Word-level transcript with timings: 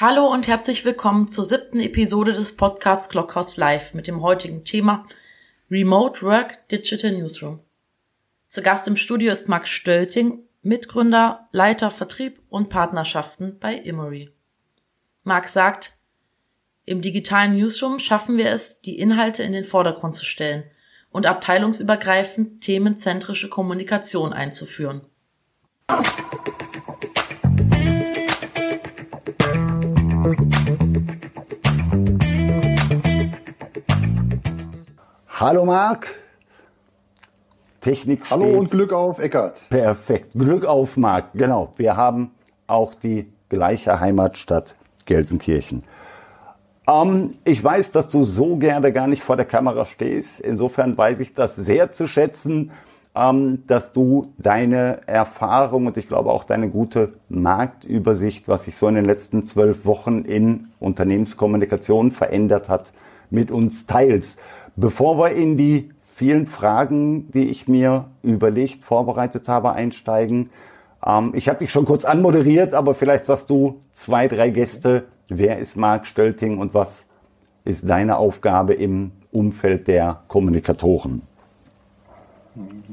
Hallo 0.00 0.32
und 0.32 0.48
herzlich 0.48 0.86
willkommen 0.86 1.28
zur 1.28 1.44
siebten 1.44 1.78
Episode 1.78 2.32
des 2.32 2.56
Podcasts 2.56 3.10
Clockhouse 3.10 3.58
Live 3.58 3.92
mit 3.92 4.06
dem 4.06 4.22
heutigen 4.22 4.64
Thema 4.64 5.04
Remote 5.70 6.22
Work 6.22 6.66
Digital 6.70 7.12
Newsroom. 7.12 7.60
Zu 8.48 8.62
Gast 8.62 8.88
im 8.88 8.96
Studio 8.96 9.30
ist 9.30 9.50
Max 9.50 9.68
Stölting, 9.68 10.38
Mitgründer, 10.62 11.50
Leiter 11.52 11.90
Vertrieb 11.90 12.40
und 12.48 12.70
Partnerschaften 12.70 13.58
bei 13.60 13.74
Immery. 13.74 14.30
Max 15.22 15.52
sagt, 15.52 15.98
im 16.86 17.02
digitalen 17.02 17.54
Newsroom 17.54 17.98
schaffen 17.98 18.38
wir 18.38 18.46
es, 18.46 18.80
die 18.80 18.98
Inhalte 18.98 19.42
in 19.42 19.52
den 19.52 19.64
Vordergrund 19.64 20.16
zu 20.16 20.24
stellen 20.24 20.64
und 21.10 21.26
abteilungsübergreifend 21.26 22.62
themenzentrische 22.62 23.50
Kommunikation 23.50 24.32
einzuführen. 24.32 25.02
Hallo 35.40 35.64
Marc. 35.64 36.16
Technik 37.80 38.30
Hallo 38.30 38.58
und 38.58 38.70
Glück 38.70 38.92
auf, 38.92 39.18
Eckart. 39.18 39.70
Perfekt. 39.70 40.34
Glück 40.34 40.66
auf, 40.66 40.98
Marc. 40.98 41.32
Genau. 41.32 41.72
Wir 41.78 41.96
haben 41.96 42.32
auch 42.66 42.92
die 42.92 43.32
gleiche 43.48 44.00
Heimatstadt 44.00 44.76
Gelsenkirchen. 45.06 45.82
Ähm, 46.86 47.30
ich 47.46 47.64
weiß, 47.64 47.90
dass 47.90 48.10
du 48.10 48.22
so 48.22 48.56
gerne 48.56 48.92
gar 48.92 49.06
nicht 49.06 49.22
vor 49.22 49.36
der 49.36 49.46
Kamera 49.46 49.86
stehst. 49.86 50.40
Insofern 50.40 50.98
weiß 50.98 51.20
ich 51.20 51.32
das 51.32 51.56
sehr 51.56 51.90
zu 51.90 52.06
schätzen, 52.06 52.70
ähm, 53.14 53.62
dass 53.66 53.92
du 53.92 54.34
deine 54.36 55.08
Erfahrung 55.08 55.86
und 55.86 55.96
ich 55.96 56.06
glaube 56.06 56.32
auch 56.32 56.44
deine 56.44 56.68
gute 56.68 57.14
Marktübersicht, 57.30 58.46
was 58.48 58.64
sich 58.64 58.76
so 58.76 58.86
in 58.88 58.94
den 58.94 59.06
letzten 59.06 59.42
zwölf 59.44 59.86
Wochen 59.86 60.20
in 60.26 60.68
Unternehmenskommunikation 60.80 62.10
verändert 62.10 62.68
hat, 62.68 62.92
mit 63.30 63.50
uns 63.50 63.86
teilst. 63.86 64.38
Bevor 64.76 65.18
wir 65.18 65.30
in 65.30 65.56
die 65.56 65.90
vielen 66.02 66.46
Fragen, 66.46 67.30
die 67.30 67.48
ich 67.48 67.68
mir 67.68 68.06
überlegt, 68.22 68.84
vorbereitet 68.84 69.48
habe, 69.48 69.72
einsteigen, 69.72 70.50
ähm, 71.04 71.32
ich 71.34 71.48
habe 71.48 71.58
dich 71.58 71.70
schon 71.70 71.84
kurz 71.84 72.04
anmoderiert, 72.04 72.74
aber 72.74 72.94
vielleicht 72.94 73.24
sagst 73.24 73.50
du 73.50 73.80
zwei, 73.92 74.28
drei 74.28 74.50
Gäste. 74.50 75.04
Wer 75.28 75.58
ist 75.58 75.76
Marc 75.76 76.06
Stölting 76.06 76.58
und 76.58 76.74
was 76.74 77.06
ist 77.64 77.88
deine 77.88 78.16
Aufgabe 78.16 78.74
im 78.74 79.12
Umfeld 79.32 79.88
der 79.88 80.20
Kommunikatoren? 80.28 81.22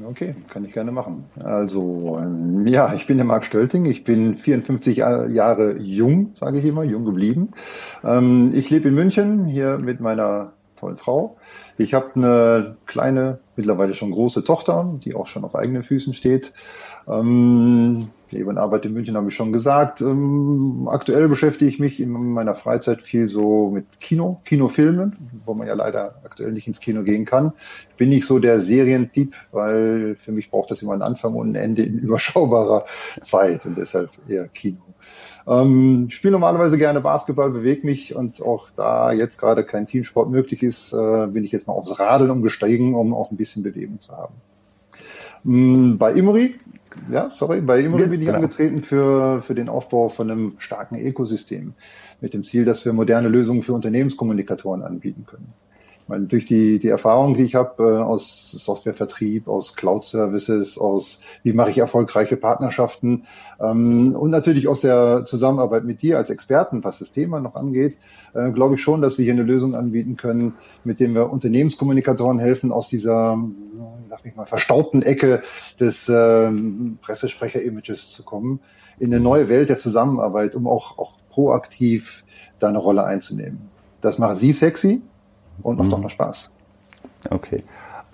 Okay, 0.08 0.36
kann 0.48 0.64
ich 0.64 0.72
gerne 0.72 0.92
machen. 0.92 1.24
Also, 1.42 2.16
ähm, 2.20 2.66
ja, 2.66 2.94
ich 2.94 3.06
bin 3.06 3.16
der 3.16 3.26
Marc 3.26 3.44
Stölting. 3.44 3.86
Ich 3.86 4.04
bin 4.04 4.36
54 4.36 4.96
Jahre 4.96 5.78
jung, 5.78 6.30
sage 6.34 6.60
ich 6.60 6.64
immer, 6.64 6.84
jung 6.84 7.04
geblieben. 7.04 7.50
Ähm, 8.04 8.52
ich 8.54 8.70
lebe 8.70 8.88
in 8.88 8.94
München 8.94 9.46
hier 9.46 9.78
mit 9.78 10.00
meiner 10.00 10.52
tollen 10.78 10.96
Frau. 10.96 11.36
Ich 11.76 11.94
habe 11.94 12.10
eine 12.14 12.76
kleine, 12.86 13.40
mittlerweile 13.56 13.94
schon 13.94 14.10
große 14.10 14.44
Tochter, 14.44 14.98
die 15.04 15.14
auch 15.14 15.26
schon 15.26 15.44
auf 15.44 15.54
eigenen 15.54 15.82
Füßen 15.82 16.14
steht. 16.14 16.52
Ähm, 17.06 18.10
lebe 18.30 18.50
und 18.50 18.58
arbeite 18.58 18.88
in 18.88 18.94
München, 18.94 19.16
habe 19.16 19.28
ich 19.28 19.34
schon 19.34 19.52
gesagt. 19.52 20.00
Ähm, 20.00 20.88
aktuell 20.90 21.28
beschäftige 21.28 21.70
ich 21.70 21.78
mich 21.78 22.00
in 22.00 22.10
meiner 22.10 22.54
Freizeit 22.54 23.02
viel 23.02 23.28
so 23.28 23.70
mit 23.70 23.86
Kino, 24.00 24.40
Kinofilmen, 24.44 25.16
wo 25.44 25.54
man 25.54 25.66
ja 25.66 25.74
leider 25.74 26.20
aktuell 26.24 26.52
nicht 26.52 26.66
ins 26.66 26.80
Kino 26.80 27.02
gehen 27.02 27.24
kann. 27.24 27.52
Bin 27.96 28.10
nicht 28.10 28.26
so 28.26 28.38
der 28.38 28.60
Serientyp, 28.60 29.34
weil 29.52 30.16
für 30.16 30.32
mich 30.32 30.50
braucht 30.50 30.70
das 30.70 30.82
immer 30.82 30.92
einen 30.92 31.02
Anfang 31.02 31.34
und 31.34 31.52
ein 31.52 31.54
Ende 31.54 31.82
in 31.82 31.98
überschaubarer 31.98 32.84
Zeit 33.22 33.64
und 33.66 33.76
deshalb 33.78 34.10
eher 34.28 34.48
Kino. 34.48 34.82
Ähm, 35.48 36.10
spiele 36.10 36.32
normalerweise 36.32 36.76
gerne 36.76 37.00
Basketball, 37.00 37.50
bewege 37.50 37.86
mich 37.86 38.14
und 38.14 38.42
auch 38.42 38.68
da 38.70 39.12
jetzt 39.12 39.38
gerade 39.38 39.64
kein 39.64 39.86
Teamsport 39.86 40.30
möglich 40.30 40.62
ist, 40.62 40.92
äh, 40.92 41.26
bin 41.26 41.42
ich 41.42 41.52
jetzt 41.52 41.66
mal 41.66 41.72
aufs 41.72 41.98
Radeln 41.98 42.30
umgestiegen, 42.30 42.94
um 42.94 43.14
auch 43.14 43.30
ein 43.30 43.38
bisschen 43.38 43.62
Bewegung 43.62 43.98
zu 44.00 44.12
haben. 44.12 44.34
Ähm, 45.46 45.96
bei 45.96 46.12
Imri, 46.12 46.56
ja, 47.10 47.30
sorry, 47.34 47.62
bei 47.62 47.80
Imri 47.80 48.08
bin 48.08 48.20
ich 48.20 48.26
genau. 48.26 48.36
angetreten 48.36 48.82
für, 48.82 49.40
für 49.40 49.54
den 49.54 49.70
Aufbau 49.70 50.08
von 50.08 50.30
einem 50.30 50.54
starken 50.58 50.96
Ökosystem 50.96 51.72
mit 52.20 52.34
dem 52.34 52.44
Ziel, 52.44 52.66
dass 52.66 52.84
wir 52.84 52.92
moderne 52.92 53.28
Lösungen 53.28 53.62
für 53.62 53.72
Unternehmenskommunikatoren 53.72 54.82
anbieten 54.82 55.24
können. 55.26 55.54
Weil 56.08 56.26
durch 56.26 56.46
die, 56.46 56.78
die 56.78 56.88
Erfahrung, 56.88 57.34
die 57.34 57.44
ich 57.44 57.54
habe 57.54 57.82
äh, 57.82 57.96
aus 57.98 58.50
Softwarevertrieb, 58.50 59.46
aus 59.46 59.76
Cloud-Services, 59.76 60.78
aus 60.78 61.20
wie 61.42 61.52
mache 61.52 61.70
ich 61.70 61.78
erfolgreiche 61.78 62.36
Partnerschaften 62.36 63.26
ähm, 63.60 64.16
und 64.18 64.30
natürlich 64.30 64.68
aus 64.68 64.80
der 64.80 65.26
Zusammenarbeit 65.26 65.84
mit 65.84 66.00
dir 66.00 66.16
als 66.16 66.30
Experten, 66.30 66.82
was 66.82 66.98
das 66.98 67.12
Thema 67.12 67.40
noch 67.40 67.54
angeht, 67.54 67.98
äh, 68.34 68.50
glaube 68.50 68.76
ich 68.76 68.82
schon, 68.82 69.02
dass 69.02 69.18
wir 69.18 69.24
hier 69.24 69.34
eine 69.34 69.42
Lösung 69.42 69.74
anbieten 69.74 70.16
können, 70.16 70.54
mit 70.82 70.98
dem 70.98 71.14
wir 71.14 71.30
Unternehmenskommunikatoren 71.30 72.38
helfen, 72.38 72.72
aus 72.72 72.88
dieser, 72.88 73.38
sag 74.08 74.24
ich 74.24 74.34
mal, 74.34 74.46
verstaubten 74.46 75.02
Ecke 75.02 75.42
des 75.78 76.08
äh, 76.08 76.50
Pressesprecher-Images 77.02 78.12
zu 78.12 78.24
kommen, 78.24 78.60
in 78.98 79.12
eine 79.12 79.22
neue 79.22 79.50
Welt 79.50 79.68
der 79.68 79.78
Zusammenarbeit, 79.78 80.56
um 80.56 80.66
auch, 80.66 80.98
auch 80.98 81.12
proaktiv 81.28 82.24
da 82.58 82.68
eine 82.68 82.78
Rolle 82.78 83.04
einzunehmen. 83.04 83.68
Das 84.00 84.18
macht 84.18 84.38
sie 84.38 84.52
sexy, 84.52 85.02
und 85.62 85.78
macht 85.78 85.88
mhm. 85.88 85.94
auch 85.94 86.00
noch 86.00 86.10
Spaß. 86.10 86.50
Okay. 87.30 87.62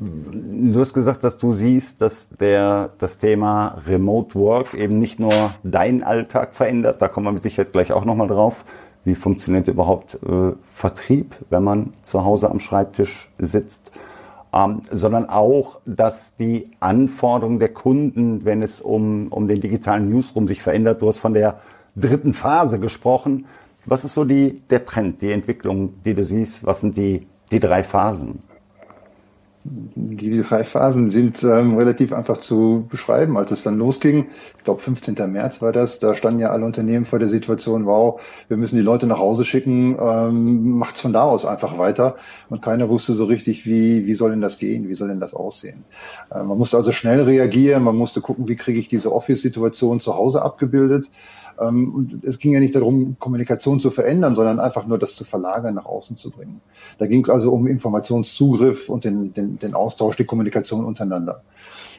Du 0.00 0.80
hast 0.80 0.92
gesagt, 0.92 1.22
dass 1.22 1.38
du 1.38 1.52
siehst, 1.52 2.00
dass 2.00 2.30
der, 2.30 2.90
das 2.98 3.18
Thema 3.18 3.80
Remote 3.86 4.34
Work 4.34 4.74
eben 4.74 4.98
nicht 4.98 5.20
nur 5.20 5.54
deinen 5.62 6.02
Alltag 6.02 6.54
verändert, 6.54 7.00
da 7.00 7.08
kommen 7.08 7.26
wir 7.26 7.32
mit 7.32 7.44
Sicherheit 7.44 7.72
gleich 7.72 7.92
auch 7.92 8.04
nochmal 8.04 8.26
drauf. 8.26 8.64
Wie 9.04 9.14
funktioniert 9.14 9.68
überhaupt 9.68 10.18
äh, 10.26 10.52
Vertrieb, 10.74 11.36
wenn 11.50 11.62
man 11.62 11.92
zu 12.02 12.24
Hause 12.24 12.50
am 12.50 12.58
Schreibtisch 12.58 13.30
sitzt? 13.38 13.92
Ähm, 14.52 14.82
sondern 14.90 15.28
auch, 15.28 15.80
dass 15.84 16.36
die 16.36 16.70
Anforderungen 16.80 17.58
der 17.58 17.72
Kunden, 17.72 18.44
wenn 18.44 18.62
es 18.62 18.80
um, 18.80 19.28
um 19.28 19.46
den 19.46 19.60
digitalen 19.60 20.08
Newsroom 20.08 20.48
sich 20.48 20.62
verändert, 20.62 21.02
du 21.02 21.08
hast 21.08 21.18
von 21.20 21.34
der 21.34 21.58
dritten 21.96 22.34
Phase 22.34 22.80
gesprochen. 22.80 23.46
Was 23.84 24.04
ist 24.04 24.14
so 24.14 24.24
die, 24.24 24.62
der 24.70 24.84
Trend, 24.84 25.22
die 25.22 25.32
Entwicklung, 25.32 26.02
die 26.04 26.14
du 26.14 26.24
siehst? 26.24 26.64
Was 26.64 26.80
sind 26.80 26.96
die 26.96 27.26
die 27.52 27.60
drei 27.60 27.84
Phasen? 27.84 28.40
Die 29.66 30.42
drei 30.42 30.62
Phasen 30.62 31.08
sind 31.08 31.42
ähm, 31.42 31.78
relativ 31.78 32.12
einfach 32.12 32.36
zu 32.36 32.86
beschreiben. 32.90 33.38
Als 33.38 33.50
es 33.50 33.62
dann 33.62 33.78
losging, 33.78 34.26
ich 34.58 34.64
glaube 34.64 34.82
15. 34.82 35.14
März 35.32 35.62
war 35.62 35.72
das, 35.72 36.00
da 36.00 36.14
standen 36.14 36.40
ja 36.40 36.50
alle 36.50 36.66
Unternehmen 36.66 37.06
vor 37.06 37.18
der 37.18 37.28
Situation, 37.28 37.86
wow, 37.86 38.20
wir 38.48 38.58
müssen 38.58 38.76
die 38.76 38.82
Leute 38.82 39.06
nach 39.06 39.18
Hause 39.18 39.42
schicken, 39.46 39.96
ähm, 39.98 40.72
macht's 40.72 41.00
von 41.00 41.14
da 41.14 41.22
aus 41.22 41.46
einfach 41.46 41.78
weiter. 41.78 42.16
Und 42.50 42.60
keiner 42.60 42.90
wusste 42.90 43.14
so 43.14 43.24
richtig, 43.24 43.64
wie, 43.64 44.04
wie 44.04 44.12
soll 44.12 44.32
denn 44.32 44.42
das 44.42 44.58
gehen, 44.58 44.86
wie 44.86 44.94
soll 44.94 45.08
denn 45.08 45.20
das 45.20 45.32
aussehen. 45.32 45.84
Äh, 46.30 46.42
man 46.42 46.58
musste 46.58 46.76
also 46.76 46.92
schnell 46.92 47.22
reagieren, 47.22 47.84
man 47.84 47.96
musste 47.96 48.20
gucken, 48.20 48.48
wie 48.48 48.56
kriege 48.56 48.78
ich 48.78 48.88
diese 48.88 49.12
Office-Situation 49.12 49.98
zu 49.98 50.14
Hause 50.14 50.42
abgebildet. 50.42 51.08
Ähm, 51.60 51.94
und 51.94 52.24
es 52.24 52.38
ging 52.38 52.52
ja 52.52 52.60
nicht 52.60 52.74
darum, 52.74 53.16
Kommunikation 53.18 53.80
zu 53.80 53.90
verändern, 53.90 54.34
sondern 54.34 54.60
einfach 54.60 54.86
nur 54.86 54.98
das 54.98 55.14
zu 55.14 55.24
verlagern, 55.24 55.74
nach 55.74 55.86
außen 55.86 56.16
zu 56.16 56.30
bringen. 56.30 56.60
Da 56.98 57.06
ging 57.06 57.22
es 57.22 57.30
also 57.30 57.52
um 57.52 57.66
Informationszugriff 57.66 58.88
und 58.88 59.04
den, 59.04 59.32
den, 59.32 59.58
den 59.58 59.74
Austausch, 59.74 60.16
die 60.16 60.24
Kommunikation 60.24 60.84
untereinander. 60.84 61.42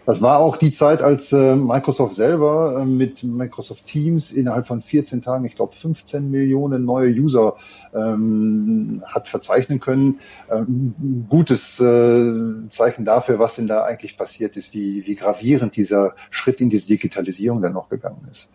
Das 0.05 0.21
war 0.21 0.39
auch 0.39 0.57
die 0.57 0.71
Zeit, 0.71 1.01
als 1.01 1.31
äh, 1.33 1.55
Microsoft 1.55 2.15
selber 2.15 2.79
äh, 2.79 2.85
mit 2.85 3.23
Microsoft 3.23 3.87
Teams 3.87 4.31
innerhalb 4.31 4.67
von 4.67 4.81
14 4.81 5.21
Tagen, 5.21 5.45
ich 5.45 5.55
glaube 5.55 5.75
15 5.75 6.29
Millionen 6.29 6.85
neue 6.85 7.09
User 7.09 7.55
ähm, 7.93 9.01
hat 9.07 9.27
verzeichnen 9.27 9.79
können. 9.79 10.19
Ähm, 10.51 11.25
gutes 11.27 11.79
äh, 11.79 12.33
Zeichen 12.69 13.03
dafür, 13.03 13.39
was 13.39 13.55
denn 13.55 13.65
da 13.65 13.83
eigentlich 13.83 14.15
passiert 14.15 14.55
ist, 14.57 14.75
wie, 14.75 15.07
wie 15.07 15.15
gravierend 15.15 15.75
dieser 15.75 16.13
Schritt 16.29 16.61
in 16.61 16.69
diese 16.69 16.87
Digitalisierung 16.87 17.63
dann 17.63 17.73
noch 17.73 17.89
gegangen 17.89 18.27
ist. 18.29 18.47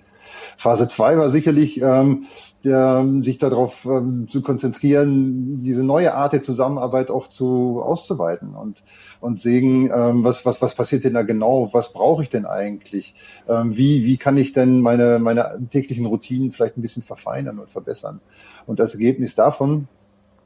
Phase 0.61 0.89
2 0.89 1.17
war 1.17 1.31
sicherlich, 1.31 1.81
ähm, 1.81 2.27
der, 2.65 3.09
sich 3.23 3.39
darauf 3.39 3.87
ähm, 3.87 4.29
zu 4.29 4.43
konzentrieren, 4.43 5.63
diese 5.63 5.83
neue 5.83 6.13
Art 6.13 6.35
der 6.35 6.43
Zusammenarbeit 6.43 7.11
auch 7.11 7.29
zu 7.29 7.81
auszuweiten 7.83 8.55
und 8.55 8.83
und 9.21 9.41
sehen, 9.41 9.91
ähm, 9.91 10.23
was 10.23 10.45
was 10.45 10.61
was 10.61 10.75
passiert 10.75 11.05
denn 11.05 11.15
da 11.15 11.23
genau, 11.23 11.71
was 11.73 11.95
brauche 11.95 12.23
ich 12.23 12.29
denn 12.29 12.45
eigentlich, 12.45 13.15
ähm, 13.49 13.75
wie 13.75 14.05
wie 14.05 14.19
kann 14.19 14.37
ich 14.37 14.53
denn 14.53 14.83
meine 14.83 15.19
meine 15.19 15.59
täglichen 15.71 16.05
Routinen 16.05 16.53
vielleicht 16.53 16.77
ein 16.77 16.83
bisschen 16.83 17.05
verfeinern 17.05 17.59
und 17.59 17.71
verbessern? 17.71 18.21
Und 18.67 18.83
als 18.83 18.93
Ergebnis 18.93 19.35
davon 19.35 19.89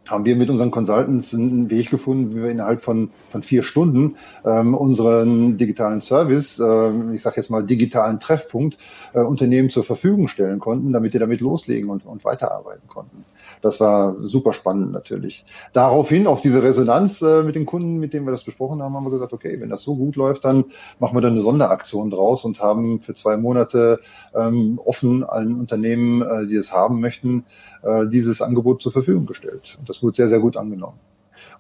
haben 0.09 0.25
wir 0.25 0.37
mit 0.37 0.51
unseren 0.51 0.71
Consultants 0.71 1.35
einen 1.35 1.71
Weg 1.71 1.91
gefunden, 1.91 2.35
wie 2.35 2.43
wir 2.43 2.51
innerhalb 2.51 2.83
von, 2.83 3.11
von 3.31 3.43
vier 3.43 3.63
Stunden 3.63 4.17
ähm, 4.45 4.75
unseren 4.75 5.57
digitalen 5.57 6.01
Service, 6.01 6.59
äh, 6.59 7.15
ich 7.15 7.23
sage 7.23 7.37
jetzt 7.37 7.51
mal 7.51 7.65
digitalen 7.65 8.21
Treffpunkt, 8.21 8.79
äh, 9.13 9.21
Unternehmen 9.21 9.71
zur 9.71 9.85
Verfügung 9.85 10.29
stellen 10.29 10.59
konnten, 10.59 10.93
damit 10.93 11.15
die 11.15 11.19
damit 11.19 11.41
loslegen 11.41 11.91
und, 11.91 12.05
und 12.05 12.25
weiterarbeiten 12.25 12.89
konnten. 12.89 13.25
Das 13.65 13.81
war 13.81 14.17
super 14.21 14.53
spannend 14.53 14.93
natürlich. 14.93 15.43
Daraufhin, 15.73 16.27
auf 16.27 16.43
diese 16.43 16.63
Resonanz 16.63 17.23
äh, 17.23 17.43
mit 17.43 17.55
den 17.55 17.65
Kunden, 17.65 17.97
mit 17.97 18.13
denen 18.13 18.27
wir 18.27 18.31
das 18.31 18.45
besprochen 18.45 18.83
haben, 18.83 18.95
haben 18.95 19.07
wir 19.07 19.11
gesagt, 19.11 19.33
okay, 19.33 19.59
wenn 19.59 19.71
das 19.71 19.81
so 19.81 19.97
gut 19.97 20.17
läuft, 20.17 20.45
dann 20.45 20.67
machen 20.99 21.17
wir 21.17 21.23
da 21.23 21.29
eine 21.29 21.41
Sonderaktion 21.41 22.11
draus 22.11 22.45
und 22.45 22.61
haben 22.61 23.01
für 23.01 23.15
zwei 23.15 23.39
Monate 23.39 24.01
ähm, 24.35 24.79
offen 24.85 25.25
allen 25.25 25.59
Unternehmen, 25.59 26.21
äh, 26.21 26.47
die 26.47 26.57
es 26.57 26.75
haben 26.75 27.01
möchten, 27.01 27.47
äh, 27.83 28.07
dieses 28.07 28.43
Angebot 28.43 28.83
zur 28.83 28.93
Verfügung 28.93 29.25
gestellt. 29.25 29.79
Und 29.81 29.89
das 29.89 30.03
wurde 30.03 30.15
sehr, 30.15 30.29
sehr 30.29 30.41
gut 30.41 30.59
angenommen. 30.59 31.01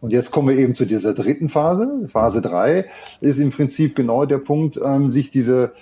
Und 0.02 0.10
jetzt 0.12 0.30
kommen 0.30 0.48
wir 0.48 0.58
eben 0.58 0.74
zu 0.74 0.84
dieser 0.84 1.14
dritten 1.14 1.48
Phase. 1.48 2.06
Phase 2.08 2.42
drei 2.42 2.84
ist 3.22 3.38
im 3.38 3.48
Prinzip 3.48 3.96
genau 3.96 4.26
der 4.26 4.38
Punkt, 4.38 4.78
ähm, 4.84 5.10
sich 5.10 5.30
diese 5.30 5.72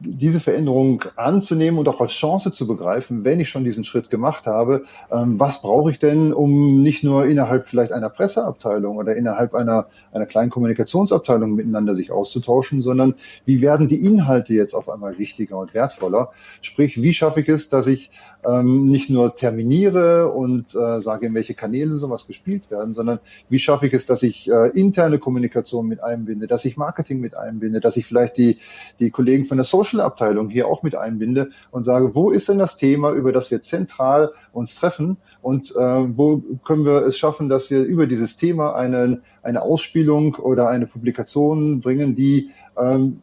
diese 0.00 0.40
Veränderung 0.40 1.04
anzunehmen 1.16 1.78
und 1.78 1.88
auch 1.88 2.00
als 2.00 2.12
Chance 2.12 2.52
zu 2.52 2.66
begreifen, 2.66 3.24
wenn 3.24 3.40
ich 3.40 3.48
schon 3.48 3.64
diesen 3.64 3.84
Schritt 3.84 4.10
gemacht 4.10 4.46
habe, 4.46 4.84
ähm, 5.10 5.40
was 5.40 5.62
brauche 5.62 5.90
ich 5.90 5.98
denn, 5.98 6.32
um 6.32 6.82
nicht 6.82 7.02
nur 7.02 7.26
innerhalb 7.26 7.66
vielleicht 7.66 7.92
einer 7.92 8.10
Presseabteilung 8.10 8.96
oder 8.96 9.16
innerhalb 9.16 9.54
einer, 9.54 9.86
einer 10.12 10.26
kleinen 10.26 10.50
Kommunikationsabteilung 10.50 11.54
miteinander 11.54 11.94
sich 11.94 12.10
auszutauschen, 12.10 12.82
sondern 12.82 13.14
wie 13.46 13.60
werden 13.62 13.88
die 13.88 14.04
Inhalte 14.04 14.52
jetzt 14.52 14.74
auf 14.74 14.88
einmal 14.88 15.18
wichtiger 15.18 15.58
und 15.58 15.72
wertvoller? 15.72 16.30
Sprich, 16.60 17.00
wie 17.00 17.14
schaffe 17.14 17.40
ich 17.40 17.48
es, 17.48 17.68
dass 17.68 17.86
ich 17.86 18.10
ähm, 18.46 18.86
nicht 18.88 19.10
nur 19.10 19.34
terminiere 19.34 20.30
und 20.32 20.74
äh, 20.74 21.00
sage, 21.00 21.26
in 21.26 21.34
welche 21.34 21.54
Kanäle 21.54 21.92
sowas 21.92 22.26
gespielt 22.26 22.70
werden, 22.70 22.94
sondern 22.94 23.18
wie 23.48 23.58
schaffe 23.58 23.86
ich 23.86 23.94
es, 23.94 24.06
dass 24.06 24.22
ich 24.22 24.50
äh, 24.50 24.68
interne 24.78 25.18
Kommunikation 25.18 25.86
mit 25.86 26.02
einbinde, 26.02 26.46
dass 26.46 26.64
ich 26.64 26.76
Marketing 26.76 27.20
mit 27.20 27.36
einbinde, 27.36 27.80
dass 27.80 27.96
ich 27.96 28.06
vielleicht 28.06 28.36
die, 28.36 28.58
die 29.00 29.10
Kollegen 29.10 29.44
von 29.44 29.56
der 29.56 29.64
Social-Abteilung 29.86 30.50
hier 30.50 30.68
auch 30.68 30.82
mit 30.82 30.94
einbinde 30.94 31.50
und 31.70 31.84
sage, 31.84 32.14
wo 32.14 32.30
ist 32.30 32.48
denn 32.48 32.58
das 32.58 32.76
Thema, 32.76 33.12
über 33.12 33.32
das 33.32 33.50
wir 33.50 33.62
zentral 33.62 34.32
uns 34.52 34.74
treffen 34.74 35.16
und 35.42 35.70
äh, 35.76 36.16
wo 36.16 36.42
können 36.64 36.84
wir 36.84 37.02
es 37.06 37.16
schaffen, 37.16 37.48
dass 37.48 37.70
wir 37.70 37.82
über 37.84 38.06
dieses 38.06 38.36
Thema 38.36 38.74
eine, 38.74 39.20
eine 39.42 39.62
Ausspielung 39.62 40.34
oder 40.34 40.68
eine 40.68 40.86
Publikation 40.86 41.80
bringen, 41.80 42.14
die 42.14 42.50
ähm, 42.76 43.22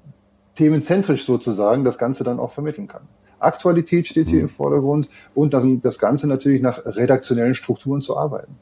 themenzentrisch 0.55 1.25
sozusagen 1.25 1.83
das 1.83 1.97
Ganze 1.97 2.23
dann 2.23 2.39
auch 2.39 2.51
vermitteln 2.51 2.87
kann. 2.87 3.03
Aktualität 3.39 4.07
steht 4.07 4.29
hier 4.29 4.37
mhm. 4.37 4.45
im 4.45 4.49
Vordergrund 4.49 5.09
und 5.35 5.53
das, 5.53 5.65
das 5.81 5.99
Ganze 5.99 6.27
natürlich 6.27 6.61
nach 6.61 6.85
redaktionellen 6.85 7.55
Strukturen 7.55 8.01
zu 8.01 8.17
arbeiten. 8.17 8.55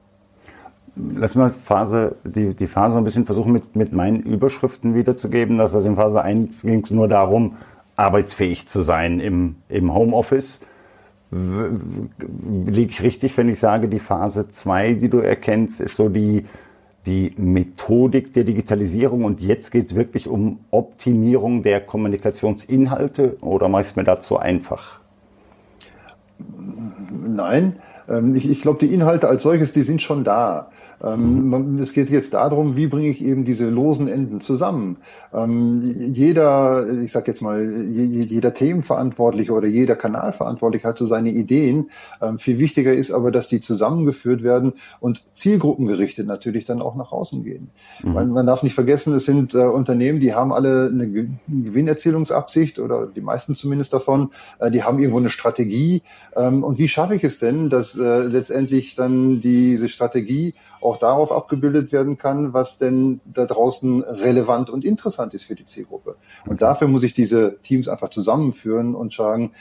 Lass 0.95 1.36
mal 1.36 1.50
Phase, 1.50 2.15
die, 2.25 2.50
die 2.50 2.68
Phase 2.68 2.98
ein 2.98 3.06
bisschen 3.06 3.25
versuchen, 3.25 3.53
mit, 3.53 3.75
mit 3.75 3.94
meinen 3.94 4.21
Überschriften 4.21 4.94
wiederzugeben. 4.94 5.57
Das 5.57 5.74
heißt, 5.74 5.86
in 5.86 5.95
Phase 5.95 6.21
1 6.21 6.63
ging 6.63 6.81
es 6.83 6.92
nur 6.92 7.07
darum, 7.07 7.56
arbeitsfähig 8.01 8.68
zu 8.68 8.81
sein 8.81 9.19
im, 9.19 9.56
im 9.69 9.94
Homeoffice. 9.94 10.59
Liege 11.31 12.92
ich 12.92 13.01
richtig, 13.01 13.38
wenn 13.38 13.48
ich 13.48 13.59
sage, 13.59 13.88
die 13.88 14.00
Phase 14.00 14.50
2, 14.50 14.95
die 14.95 15.09
du 15.09 15.19
erkennst, 15.19 15.80
ist 15.80 15.95
so 15.95 16.09
die, 16.09 16.45
die 17.06 17.33
Methodik 17.38 18.33
der 18.33 18.44
Digitalisierung 18.44 19.24
und 19.24 19.39
jetzt 19.39 19.71
geht 19.71 19.88
es 19.88 19.95
wirklich 19.95 20.27
um 20.27 20.59
Optimierung 20.71 21.63
der 21.63 21.80
Kommunikationsinhalte 21.80 23.38
oder 23.42 23.69
mache 23.69 23.83
ich 23.83 23.89
es 23.89 23.95
mir 23.95 24.03
dazu 24.03 24.38
einfach? 24.38 25.00
Nein, 27.27 27.77
ähm, 28.09 28.36
ich, 28.36 28.50
ich 28.50 28.62
glaube, 28.62 28.80
die 28.80 28.94
Inhalte 28.94 29.30
als 29.30 29.44
solches, 29.44 29.71
die 29.71 29.83
sind 29.83 30.01
schon 30.01 30.24
da. 30.24 30.70
Ähm, 31.03 31.80
es 31.80 31.94
geht 31.94 32.09
jetzt 32.09 32.33
darum, 32.33 32.75
wie 32.75 32.88
bringe 32.88 33.09
ich 33.09 33.24
eben 33.24 33.45
diese 33.45 33.69
losen 33.69 34.07
Enden 34.07 34.39
zusammen. 34.39 34.98
Ähm, 35.33 35.81
jeder, 35.83 36.88
ich 37.00 37.12
sage 37.12 37.31
jetzt 37.31 37.42
mal, 37.42 37.69
jeder 37.89 38.53
Themenverantwortliche 38.53 39.51
oder 39.51 39.68
jeder 39.68 39.95
Kanalverantwortliche 39.95 40.88
hat 40.88 40.98
so 40.98 41.06
seine 41.06 41.31
Ideen. 41.31 41.89
Ähm, 42.21 42.38
viel 42.38 42.59
wichtiger 42.59 42.94
ist 42.94 43.12
aber, 43.12 43.31
dass 43.31 43.48
die 43.48 43.59
zusammengeführt 43.59 44.44
werden 44.44 44.74
und 45.00 45.24
zielgruppengerichtet 45.36 46.27
natürlich 46.27 46.65
dann 46.65 46.81
auch 46.81 46.95
nach 46.95 47.12
außen 47.12 47.44
gehen. 47.44 47.69
Mhm. 48.03 48.13
Man, 48.13 48.30
man, 48.30 48.45
darf 48.45 48.63
nicht 48.63 48.75
vergessen, 48.75 49.13
es 49.13 49.25
sind 49.25 49.53
äh, 49.53 49.59
Unternehmen, 49.59 50.19
die 50.19 50.33
haben 50.33 50.53
alle 50.53 50.89
eine 50.92 51.30
Gewinnerzielungsabsicht 51.48 52.80
oder 52.80 53.07
die 53.07 53.21
meisten 53.21 53.56
zumindest 53.56 53.94
davon. 53.94 54.31
Äh, 54.59 54.71
die 54.71 54.83
haben 54.83 55.00
irgendwo 55.00 55.19
eine 55.19 55.30
Strategie. 55.30 56.03
Ähm, 56.36 56.63
und 56.63 56.77
wie 56.77 56.88
schaffe 56.88 57.15
ich 57.15 57.24
es 57.24 57.39
denn, 57.39 57.69
dass 57.69 57.98
äh, 57.98 58.19
letztendlich 58.24 58.95
dann 58.95 59.39
diese 59.39 59.89
Strategie 59.89 60.53
auch 60.81 60.98
darauf 60.98 61.31
abgebildet 61.31 61.92
werden 61.92 62.18
kann, 62.18 62.54
was 62.54 62.78
denn 62.78 63.22
da 63.25 63.45
draußen 63.45 64.01
relevant 64.01 64.69
und 64.69 64.83
interessant 64.83 65.33
ist 65.33 65.44
für 65.44 65.56
die 65.56 65.66
Zielgruppe. 65.66 66.16
Und 66.48 66.62
dafür 66.62 66.88
muss 66.88 67.04
ich 67.04 67.13
diese 67.13 67.57
Teams 67.62 67.88
einfach 67.88 68.10
zusammenführen 68.10 68.95
und 68.95 69.13
sagen, 69.13 69.51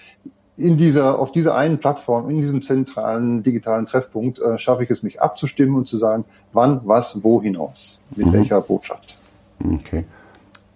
in 0.57 0.77
dieser, 0.77 1.19
auf 1.19 1.33
dieser 1.33 1.55
einen 1.55 1.79
Plattform, 1.79 2.29
in 2.29 2.41
diesem 2.41 2.63
zentralen 2.63 3.43
digitalen 3.43 3.87
Treffpunkt, 3.87 4.39
äh, 4.41 4.59
schaffe 4.59 4.83
ich 4.83 4.91
es, 4.91 5.03
mich 5.03 5.21
abzustimmen 5.21 5.75
und 5.75 5.87
zu 5.87 5.97
sagen, 5.97 6.25
wann, 6.53 6.83
was, 6.85 7.25
wo 7.25 7.41
hinaus, 7.41 8.01
mit 8.15 8.27
mhm. 8.27 8.33
welcher 8.33 8.61
Botschaft. 8.61 9.17
Okay. 9.65 10.05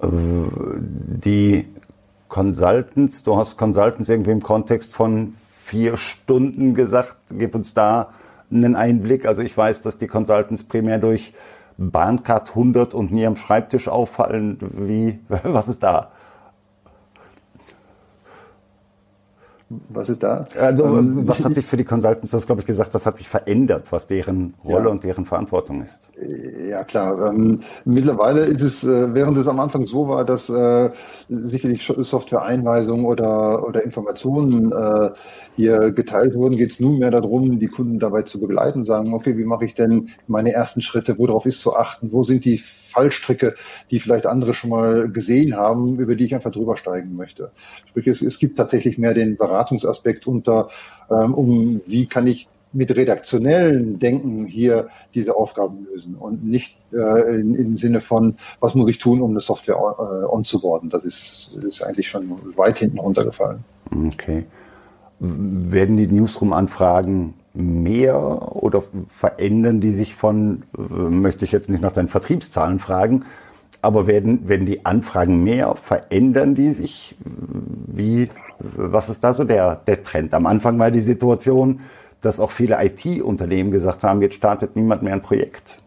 Äh, 0.00 0.06
die 0.08 1.66
Consultants, 2.28 3.22
du 3.22 3.36
hast 3.36 3.56
Consultants 3.58 4.08
irgendwie 4.08 4.32
im 4.32 4.42
Kontext 4.42 4.92
von 4.94 5.34
vier 5.48 5.96
Stunden 5.96 6.74
gesagt. 6.74 7.16
Gib 7.30 7.54
uns 7.54 7.74
da 7.74 8.10
einen 8.54 8.76
Einblick. 8.76 9.26
Also 9.26 9.42
ich 9.42 9.56
weiß, 9.56 9.80
dass 9.82 9.98
die 9.98 10.06
Consultants 10.06 10.64
primär 10.64 10.98
durch 10.98 11.34
Bahncard 11.76 12.50
100 12.50 12.94
und 12.94 13.12
nie 13.12 13.26
am 13.26 13.36
Schreibtisch 13.36 13.88
auffallen. 13.88 14.58
Wie, 14.60 15.20
was 15.42 15.68
ist 15.68 15.82
da? 15.82 16.12
Was 19.88 20.08
ist 20.08 20.22
da? 20.22 20.44
Also, 20.58 20.84
ähm, 20.84 21.26
was 21.26 21.44
hat 21.44 21.54
sich 21.54 21.64
für 21.64 21.76
die 21.76 21.84
Consultants, 21.84 22.30
du 22.30 22.36
hast, 22.36 22.46
glaube 22.46 22.60
ich, 22.60 22.66
gesagt, 22.66 22.94
das 22.94 23.06
hat 23.06 23.16
sich 23.16 23.28
verändert, 23.28 23.92
was 23.92 24.06
deren 24.06 24.54
Rolle 24.64 24.86
ja. 24.86 24.90
und 24.90 25.04
deren 25.04 25.24
Verantwortung 25.24 25.82
ist. 25.82 26.08
Ja, 26.68 26.84
klar. 26.84 27.32
Ähm, 27.32 27.60
mittlerweile 27.84 28.44
ist 28.44 28.62
es, 28.62 28.84
äh, 28.84 29.14
während 29.14 29.36
es 29.38 29.48
am 29.48 29.60
Anfang 29.60 29.86
so 29.86 30.08
war, 30.08 30.24
dass 30.24 30.48
äh, 30.48 30.90
sicherlich 31.28 31.84
Software-Einweisungen 31.84 33.06
oder, 33.06 33.66
oder 33.66 33.84
Informationen 33.84 34.72
äh, 34.72 35.10
hier 35.56 35.92
geteilt 35.92 36.34
wurden, 36.34 36.56
geht 36.56 36.72
es 36.72 36.80
nunmehr 36.80 37.10
darum, 37.10 37.58
die 37.58 37.68
Kunden 37.68 37.98
dabei 37.98 38.22
zu 38.22 38.40
begleiten, 38.40 38.84
sagen, 38.84 39.14
okay, 39.14 39.36
wie 39.36 39.44
mache 39.44 39.64
ich 39.64 39.74
denn 39.74 40.10
meine 40.26 40.52
ersten 40.52 40.80
Schritte, 40.80 41.18
worauf 41.18 41.46
ist 41.46 41.60
zu 41.60 41.76
achten, 41.76 42.10
wo 42.12 42.22
sind 42.22 42.44
die 42.44 42.58
Fallstricke, 42.58 43.54
die 43.90 44.00
vielleicht 44.00 44.26
andere 44.26 44.54
schon 44.54 44.70
mal 44.70 45.08
gesehen 45.10 45.56
haben, 45.56 45.98
über 45.98 46.14
die 46.14 46.26
ich 46.26 46.34
einfach 46.34 46.50
drüber 46.50 46.76
steigen 46.76 47.16
möchte. 47.16 47.50
Sprich, 47.88 48.06
es, 48.06 48.22
es 48.22 48.38
gibt 48.38 48.56
tatsächlich 48.56 48.98
mehr 48.98 49.14
den 49.14 49.36
Beratungsaspekt 49.64 50.26
unter, 50.26 50.68
ähm, 51.10 51.34
um 51.34 51.80
wie 51.86 52.06
kann 52.06 52.26
ich 52.26 52.48
mit 52.72 52.94
redaktionellen 52.96 54.00
Denken 54.00 54.46
hier 54.46 54.88
diese 55.14 55.36
Aufgaben 55.36 55.86
lösen 55.90 56.16
und 56.16 56.44
nicht 56.44 56.76
äh, 56.92 57.36
in, 57.36 57.54
im 57.54 57.76
Sinne 57.76 58.00
von, 58.00 58.34
was 58.58 58.74
muss 58.74 58.90
ich 58.90 58.98
tun, 58.98 59.22
um 59.22 59.30
eine 59.30 59.40
Software 59.40 59.76
äh, 59.76 60.26
onzuboarden. 60.26 60.90
Das 60.90 61.04
ist, 61.04 61.56
ist 61.62 61.82
eigentlich 61.82 62.08
schon 62.08 62.32
weit 62.56 62.78
hinten 62.78 62.98
runtergefallen. 62.98 63.64
Okay. 64.06 64.44
Werden 65.20 65.96
die 65.96 66.08
Newsroom-Anfragen 66.08 67.34
mehr 67.52 68.56
oder 68.56 68.82
verändern 69.06 69.80
die 69.80 69.92
sich 69.92 70.16
von, 70.16 70.64
äh, 70.76 70.80
möchte 70.92 71.44
ich 71.44 71.52
jetzt 71.52 71.70
nicht 71.70 71.80
nach 71.80 71.92
deinen 71.92 72.08
Vertriebszahlen 72.08 72.80
fragen, 72.80 73.24
aber 73.82 74.08
werden, 74.08 74.48
werden 74.48 74.66
die 74.66 74.84
Anfragen 74.84 75.44
mehr, 75.44 75.76
verändern 75.76 76.56
die 76.56 76.72
sich? 76.72 77.14
Wie, 77.86 78.30
was 78.76 79.08
ist 79.08 79.22
da 79.22 79.32
so 79.32 79.44
der, 79.44 79.76
der 79.86 80.02
Trend? 80.02 80.34
Am 80.34 80.46
Anfang 80.46 80.78
war 80.78 80.90
die 80.90 81.00
Situation, 81.00 81.80
dass 82.20 82.40
auch 82.40 82.50
viele 82.50 82.82
IT-Unternehmen 82.82 83.70
gesagt 83.70 84.04
haben, 84.04 84.22
jetzt 84.22 84.34
startet 84.34 84.76
niemand 84.76 85.02
mehr 85.02 85.12
ein 85.12 85.22
Projekt. 85.22 85.78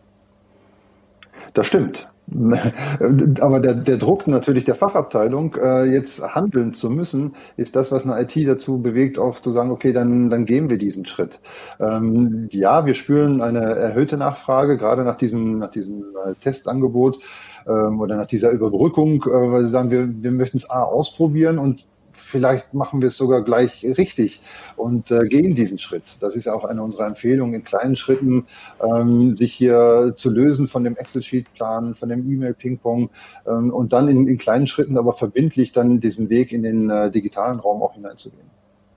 Das 1.53 1.67
stimmt. 1.67 2.07
Aber 3.39 3.60
der, 3.62 3.74
der 3.74 3.98
Druck 3.98 4.27
natürlich 4.27 4.65
der 4.65 4.75
Fachabteilung, 4.75 5.55
äh, 5.55 5.86
jetzt 5.86 6.22
handeln 6.36 6.74
zu 6.74 6.89
müssen, 6.89 7.36
ist 7.55 7.75
das, 7.75 7.91
was 7.91 8.03
eine 8.05 8.22
IT 8.22 8.36
dazu 8.46 8.81
bewegt, 8.81 9.17
auch 9.17 9.39
zu 9.39 9.51
sagen, 9.51 9.72
okay, 9.72 9.93
dann, 9.93 10.29
dann 10.29 10.43
gehen 10.43 10.69
wir 10.69 10.77
diesen 10.77 11.05
Schritt. 11.05 11.39
Ähm, 11.79 12.50
ja, 12.51 12.86
wir 12.86 12.96
spüren 12.96 13.41
eine 13.41 13.62
erhöhte 13.62 14.17
Nachfrage, 14.17 14.75
gerade 14.75 15.05
nach 15.05 15.15
diesem, 15.15 15.57
nach 15.57 15.72
diesem 15.72 16.03
äh, 16.25 16.34
Testangebot 16.41 17.19
ähm, 17.65 18.01
oder 18.01 18.17
nach 18.17 18.27
dieser 18.27 18.51
Überbrückung, 18.51 19.24
äh, 19.24 19.51
weil 19.51 19.63
sie 19.63 19.72
sagen, 19.72 19.89
wir, 19.89 20.10
wir 20.22 20.31
möchten 20.31 20.57
es 20.57 20.69
A 20.69 20.84
ausprobieren 20.84 21.57
und 21.57 21.86
vielleicht 22.17 22.74
machen 22.74 23.01
wir 23.01 23.07
es 23.07 23.17
sogar 23.17 23.41
gleich 23.43 23.86
richtig 23.97 24.41
und 24.75 25.12
äh, 25.12 25.27
gehen 25.27 25.55
diesen 25.55 25.77
Schritt. 25.77 26.17
Das 26.21 26.36
ist 26.36 26.45
ja 26.45 26.53
auch 26.53 26.65
eine 26.65 26.83
unserer 26.83 27.07
Empfehlungen, 27.07 27.53
in 27.55 27.63
kleinen 27.63 27.95
Schritten 27.95 28.45
ähm, 28.83 29.36
sich 29.36 29.53
hier 29.53 30.13
zu 30.15 30.29
lösen 30.29 30.67
von 30.67 30.83
dem 30.83 30.95
Excel-Sheet-Plan, 30.95 31.95
von 31.95 32.09
dem 32.09 32.27
E-Mail-Ping-Pong 32.27 33.09
ähm, 33.47 33.71
und 33.71 33.93
dann 33.93 34.07
in, 34.07 34.27
in, 34.27 34.38
kleinen 34.38 34.67
Schritten 34.67 34.97
aber 34.97 35.13
verbindlich 35.13 35.71
dann 35.71 36.00
diesen 36.00 36.29
Weg 36.29 36.51
in 36.51 36.63
den 36.63 36.89
äh, 36.89 37.12
digitalen 37.12 37.59
Raum 37.59 37.81
auch 37.81 37.93
hineinzugehen. 37.93 38.47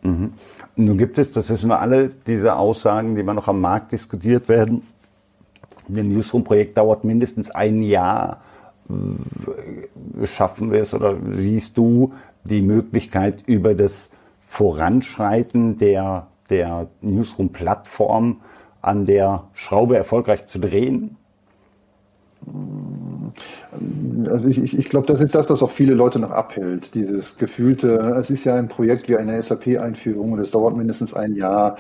Mhm. 0.03 0.33
Nun 0.77 0.99
gibt 0.99 1.19
es, 1.19 1.33
das 1.33 1.51
wissen 1.51 1.69
wir 1.69 1.81
alle, 1.81 2.11
diese 2.27 2.57
Aussagen, 2.57 3.15
die 3.15 3.21
immer 3.21 3.35
noch 3.35 3.49
am 3.49 3.61
Markt 3.61 3.93
diskutiert 3.93 4.49
werden. 4.49 4.83
Ein 5.89 6.09
Newsroom-Projekt 6.09 6.77
dauert 6.77 7.05
mindestens 7.05 7.51
ein 7.51 7.83
Jahr. 7.83 8.41
Schaffen 10.25 10.73
wir 10.73 10.81
es 10.81 10.95
oder 10.95 11.17
siehst 11.31 11.77
du, 11.77 12.13
die 12.45 12.63
Möglichkeit 12.63 13.43
über 13.47 13.75
das 13.75 14.11
Voranschreiten 14.41 15.79
der, 15.79 16.27
der 16.49 16.89
Newsroom-Plattform 17.03 18.41
an 18.83 19.05
der 19.05 19.45
Schraube 19.55 19.97
erfolgreich 19.97 20.47
zu 20.47 20.59
drehen? 20.59 21.17
Also 24.29 24.49
ich, 24.49 24.59
ich, 24.59 24.79
ich 24.79 24.89
glaube, 24.89 25.07
das 25.07 25.21
ist 25.21 25.35
das, 25.35 25.49
was 25.51 25.63
auch 25.63 25.71
viele 25.71 25.95
Leute 25.95 26.19
noch 26.19 26.31
abhält. 26.31 26.95
Dieses 26.95 27.37
gefühlte, 27.37 27.97
es 28.19 28.31
ist 28.31 28.45
ja 28.45 28.57
ein 28.57 28.69
Projekt 28.69 29.09
wie 29.09 29.17
eine 29.17 29.41
SAP-Einführung 29.41 30.33
und 30.33 30.41
es 30.41 30.51
dauert 30.51 30.77
mindestens 30.77 31.15
ein 31.15 31.37
Jahr. 31.37 31.77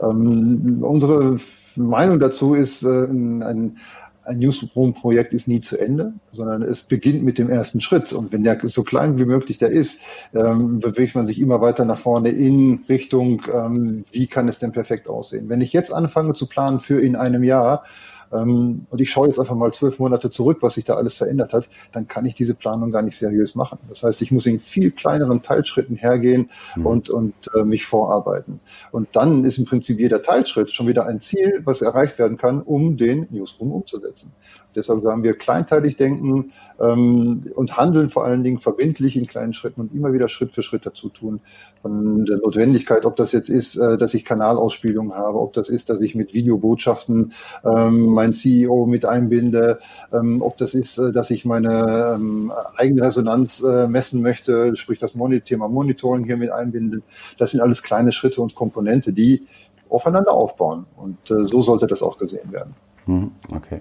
Ähm, 0.00 0.78
unsere 0.82 1.36
Meinung 1.76 2.20
dazu 2.20 2.54
ist, 2.54 2.84
äh, 2.84 3.04
ein, 3.04 3.78
ein 4.24 4.38
Newsroom-Projekt 4.38 5.34
ist 5.34 5.48
nie 5.48 5.60
zu 5.60 5.78
Ende, 5.78 6.14
sondern 6.30 6.62
es 6.62 6.82
beginnt 6.82 7.22
mit 7.22 7.38
dem 7.38 7.50
ersten 7.50 7.80
Schritt. 7.80 8.12
Und 8.12 8.32
wenn 8.32 8.44
der 8.44 8.58
so 8.62 8.82
klein 8.82 9.18
wie 9.18 9.24
möglich 9.24 9.58
der 9.58 9.70
ist, 9.70 10.00
ähm, 10.34 10.80
bewegt 10.80 11.14
man 11.14 11.26
sich 11.26 11.40
immer 11.40 11.60
weiter 11.60 11.84
nach 11.84 11.98
vorne 11.98 12.30
in 12.30 12.84
Richtung, 12.88 13.42
ähm, 13.52 14.04
wie 14.12 14.26
kann 14.26 14.48
es 14.48 14.58
denn 14.58 14.72
perfekt 14.72 15.08
aussehen. 15.08 15.48
Wenn 15.48 15.60
ich 15.60 15.72
jetzt 15.72 15.92
anfange 15.92 16.32
zu 16.32 16.48
planen 16.48 16.78
für 16.78 17.00
in 17.00 17.16
einem 17.16 17.44
Jahr, 17.44 17.84
ähm, 18.34 18.86
und 18.90 19.00
ich 19.00 19.10
schaue 19.10 19.28
jetzt 19.28 19.38
einfach 19.38 19.54
mal 19.54 19.72
zwölf 19.72 19.98
Monate 19.98 20.30
zurück, 20.30 20.58
was 20.60 20.74
sich 20.74 20.84
da 20.84 20.94
alles 20.94 21.16
verändert 21.16 21.52
hat, 21.52 21.68
dann 21.92 22.08
kann 22.08 22.26
ich 22.26 22.34
diese 22.34 22.54
Planung 22.54 22.90
gar 22.90 23.02
nicht 23.02 23.16
seriös 23.16 23.54
machen. 23.54 23.78
Das 23.88 24.02
heißt, 24.02 24.20
ich 24.22 24.32
muss 24.32 24.46
in 24.46 24.58
viel 24.58 24.90
kleineren 24.90 25.42
Teilschritten 25.42 25.96
hergehen 25.96 26.50
mhm. 26.76 26.86
und, 26.86 27.10
und 27.10 27.34
äh, 27.54 27.64
mich 27.64 27.86
vorarbeiten. 27.86 28.60
Und 28.90 29.08
dann 29.12 29.44
ist 29.44 29.58
im 29.58 29.64
Prinzip 29.64 30.00
jeder 30.00 30.22
Teilschritt 30.22 30.70
schon 30.70 30.88
wieder 30.88 31.06
ein 31.06 31.20
Ziel, 31.20 31.62
was 31.64 31.82
erreicht 31.82 32.18
werden 32.18 32.36
kann, 32.36 32.60
um 32.62 32.96
den 32.96 33.26
Newsroom 33.30 33.72
umzusetzen. 33.72 34.32
Deshalb 34.76 35.02
sagen 35.02 35.22
wir 35.22 35.36
kleinteilig 35.36 35.96
denken 35.96 36.52
ähm, 36.80 37.44
und 37.54 37.76
handeln 37.76 38.08
vor 38.08 38.24
allen 38.24 38.42
Dingen 38.42 38.58
verbindlich 38.58 39.16
in 39.16 39.26
kleinen 39.26 39.54
Schritten 39.54 39.80
und 39.80 39.94
immer 39.94 40.12
wieder 40.12 40.28
Schritt 40.28 40.52
für 40.52 40.62
Schritt 40.62 40.86
dazu 40.86 41.08
tun. 41.08 41.40
Von 41.82 42.24
der 42.24 42.38
Notwendigkeit, 42.38 43.04
ob 43.04 43.16
das 43.16 43.32
jetzt 43.32 43.48
ist, 43.48 43.76
äh, 43.76 43.96
dass 43.96 44.14
ich 44.14 44.24
Kanalausspielungen 44.24 45.14
habe, 45.14 45.38
ob 45.38 45.52
das 45.52 45.68
ist, 45.68 45.90
dass 45.90 46.00
ich 46.00 46.14
mit 46.14 46.34
Videobotschaften 46.34 47.32
ähm, 47.64 48.06
mein 48.06 48.32
CEO 48.32 48.86
mit 48.86 49.04
einbinde, 49.04 49.78
ähm, 50.12 50.42
ob 50.42 50.56
das 50.56 50.74
ist, 50.74 50.98
äh, 50.98 51.12
dass 51.12 51.30
ich 51.30 51.44
meine 51.44 52.14
ähm, 52.16 52.52
Eigenresonanz 52.76 53.62
äh, 53.62 53.86
messen 53.86 54.22
möchte, 54.22 54.74
sprich 54.76 54.98
das 54.98 55.14
Thema 55.44 55.68
Monitoring 55.68 56.24
hier 56.24 56.36
mit 56.36 56.50
einbinden. 56.50 57.02
Das 57.38 57.52
sind 57.52 57.60
alles 57.60 57.82
kleine 57.82 58.12
Schritte 58.12 58.40
und 58.40 58.54
Komponente, 58.54 59.12
die 59.12 59.46
aufeinander 59.88 60.32
aufbauen. 60.32 60.86
Und 60.96 61.30
äh, 61.30 61.46
so 61.46 61.62
sollte 61.62 61.86
das 61.86 62.02
auch 62.02 62.18
gesehen 62.18 62.50
werden. 62.52 62.74
Mhm, 63.06 63.30
okay 63.54 63.80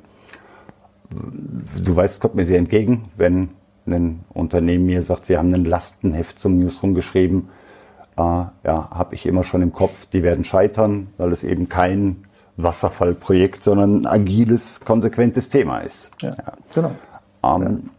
du 1.84 1.96
weißt, 1.96 2.16
es 2.16 2.20
kommt 2.20 2.36
mir 2.36 2.46
sehr 2.46 2.60
entgegen, 2.60 3.04
wenn 3.18 3.50
ein 3.86 4.22
Unternehmen 4.34 4.86
mir 4.86 5.02
sagt, 5.02 5.26
sie 5.26 5.38
haben 5.38 5.54
ein 5.54 5.66
Lastenheft 5.66 6.40
zum 6.40 6.58
Newsroom 6.58 6.94
geschrieben. 6.94 7.50
Äh, 8.18 8.22
ja, 8.22 8.52
habe 8.64 9.16
ich 9.16 9.26
immer 9.26 9.44
schon 9.44 9.62
im 9.62 9.74
Kopf, 9.74 10.06
die 10.08 10.24
werden 10.24 10.44
scheitern, 10.44 11.08
weil 11.18 11.32
es 11.32 11.44
eben 11.44 11.70
kein 11.70 12.26
Wasserfallprojekt, 12.58 13.64
sondern 13.64 14.02
ein 14.02 14.06
agiles, 14.06 14.82
konsequentes 14.82 15.50
Thema 15.50 15.80
ist. 15.80 16.12
Ja, 16.22 16.30
ja. 16.30 16.54
genau. 16.74 16.92
Ähm, 17.44 17.90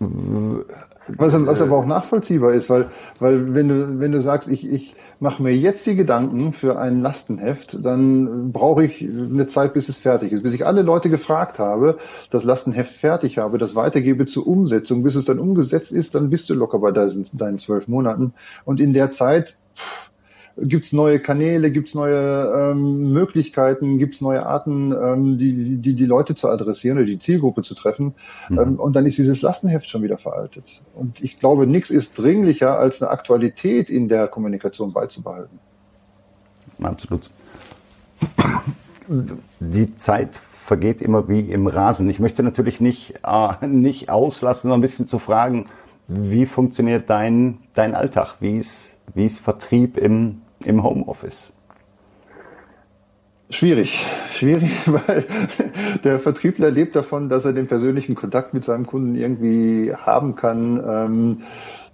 ja. 0.00 0.66
Was, 1.08 1.46
was 1.46 1.62
aber 1.62 1.76
auch 1.76 1.86
nachvollziehbar 1.86 2.52
ist, 2.52 2.68
weil, 2.68 2.90
weil 3.20 3.54
wenn 3.54 3.68
du, 3.68 4.00
wenn 4.00 4.12
du 4.12 4.20
sagst, 4.20 4.48
ich, 4.48 4.70
ich, 4.70 4.94
mache 5.18 5.42
mir 5.42 5.54
jetzt 5.54 5.86
die 5.86 5.96
Gedanken 5.96 6.52
für 6.52 6.78
ein 6.78 7.00
Lastenheft, 7.00 7.84
dann 7.84 8.50
brauche 8.50 8.84
ich 8.84 9.02
eine 9.02 9.46
Zeit, 9.46 9.72
bis 9.72 9.88
es 9.88 9.98
fertig 9.98 10.32
ist. 10.32 10.42
Bis 10.42 10.52
ich 10.52 10.66
alle 10.66 10.82
Leute 10.82 11.08
gefragt 11.08 11.58
habe, 11.58 11.98
das 12.30 12.44
Lastenheft 12.44 12.92
fertig 12.92 13.38
habe, 13.38 13.58
das 13.58 13.74
weitergebe 13.74 14.26
zur 14.26 14.46
Umsetzung, 14.46 15.02
bis 15.02 15.14
es 15.14 15.24
dann 15.24 15.38
umgesetzt 15.38 15.92
ist, 15.92 16.14
dann 16.14 16.30
bist 16.30 16.50
du 16.50 16.54
locker 16.54 16.78
bei 16.78 16.90
deinen 16.92 17.58
zwölf 17.58 17.88
Monaten. 17.88 18.34
Und 18.64 18.80
in 18.80 18.92
der 18.92 19.10
Zeit, 19.10 19.56
pff, 19.74 20.10
Gibt 20.58 20.86
es 20.86 20.92
neue 20.92 21.20
Kanäle, 21.20 21.70
gibt 21.70 21.88
es 21.88 21.94
neue 21.94 22.70
ähm, 22.72 23.12
Möglichkeiten, 23.12 23.98
gibt 23.98 24.14
es 24.14 24.20
neue 24.22 24.46
Arten, 24.46 24.92
ähm, 24.92 25.38
die, 25.38 25.76
die 25.76 25.94
die 25.94 26.06
Leute 26.06 26.34
zu 26.34 26.48
adressieren 26.48 26.96
oder 26.96 27.06
die 27.06 27.18
Zielgruppe 27.18 27.62
zu 27.62 27.74
treffen. 27.74 28.14
Mhm. 28.48 28.58
Ähm, 28.58 28.80
und 28.80 28.96
dann 28.96 29.04
ist 29.04 29.18
dieses 29.18 29.42
Lastenheft 29.42 29.90
schon 29.90 30.02
wieder 30.02 30.16
veraltet. 30.16 30.80
Und 30.94 31.22
ich 31.22 31.38
glaube, 31.40 31.66
nichts 31.66 31.90
ist 31.90 32.18
dringlicher, 32.18 32.78
als 32.78 33.02
eine 33.02 33.10
Aktualität 33.10 33.90
in 33.90 34.08
der 34.08 34.28
Kommunikation 34.28 34.92
beizubehalten. 34.94 35.58
Absolut. 36.80 37.30
Die 39.60 39.94
Zeit 39.96 40.36
vergeht 40.36 41.00
immer 41.00 41.28
wie 41.28 41.40
im 41.40 41.66
Rasen. 41.66 42.08
Ich 42.10 42.18
möchte 42.18 42.42
natürlich 42.42 42.80
nicht, 42.80 43.14
äh, 43.24 43.66
nicht 43.66 44.10
auslassen, 44.10 44.62
sondern 44.62 44.80
ein 44.80 44.82
bisschen 44.82 45.06
zu 45.06 45.18
fragen, 45.18 45.66
wie 46.08 46.46
funktioniert 46.46 47.10
dein, 47.10 47.58
dein 47.74 47.94
Alltag? 47.94 48.36
Wie 48.40 48.56
ist, 48.56 48.94
wie 49.14 49.26
ist 49.26 49.40
Vertrieb 49.40 49.96
im, 49.96 50.42
im 50.64 50.82
Homeoffice? 50.82 51.52
Schwierig, 53.48 54.04
schwierig, 54.32 54.70
weil 54.86 55.24
der 56.02 56.18
Vertriebler 56.18 56.70
lebt 56.70 56.96
davon, 56.96 57.28
dass 57.28 57.44
er 57.44 57.52
den 57.52 57.68
persönlichen 57.68 58.16
Kontakt 58.16 58.54
mit 58.54 58.64
seinem 58.64 58.86
Kunden 58.86 59.14
irgendwie 59.14 59.94
haben 59.94 60.34
kann. 60.34 60.82
Ähm, 60.84 61.42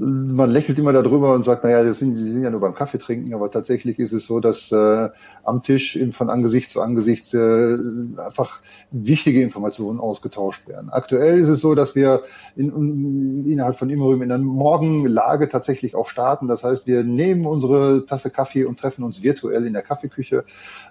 man 0.03 0.51
lächelt 0.51 0.79
immer 0.79 0.93
darüber 0.93 1.33
und 1.35 1.45
sagt, 1.45 1.65
naja, 1.65 1.83
das 1.85 1.99
sind, 1.99 2.15
die 2.15 2.31
sind 2.31 2.43
ja 2.43 2.51
nur 2.51 2.61
beim 2.61 2.75
Kaffee 2.75 2.99
trinken, 2.99 3.35
aber 3.35 3.51
tatsächlich 3.51 3.99
ist 3.99 4.13
es 4.13 4.27
so, 4.27 4.41
dass 4.41 4.73
äh, 4.73 5.09
am 5.45 5.63
Tisch 5.63 5.97
in, 5.97 6.13
von 6.13 6.29
Angesicht 6.29 6.71
zu 6.71 6.81
Angesicht 6.81 7.33
äh, 7.35 7.77
einfach 8.17 8.61
wichtige 8.91 9.43
Informationen 9.43 10.01
ausgetauscht 10.01 10.67
werden. 10.67 10.91
Aktuell 10.91 11.39
ist 11.39 11.49
es 11.49 11.61
so, 11.61 11.75
dass 11.75 11.95
wir 11.95 12.23
in, 12.57 12.71
in, 12.71 13.45
innerhalb 13.45 13.79
von 13.79 13.91
Immerum 13.91 14.23
in 14.23 14.33
einer 14.33 14.43
Morgenlage 14.43 15.49
tatsächlich 15.49 15.95
auch 15.95 16.09
starten. 16.09 16.49
Das 16.49 16.65
heißt, 16.65 16.87
wir 16.87 17.05
nehmen 17.05 17.47
unsere 17.47 18.05
Tasse 18.07 18.31
Kaffee 18.31 18.65
und 18.65 18.81
treffen 18.81 19.05
uns 19.05 19.23
virtuell 19.23 19.67
in 19.67 19.73
der 19.73 19.83
Kaffeeküche 19.83 20.45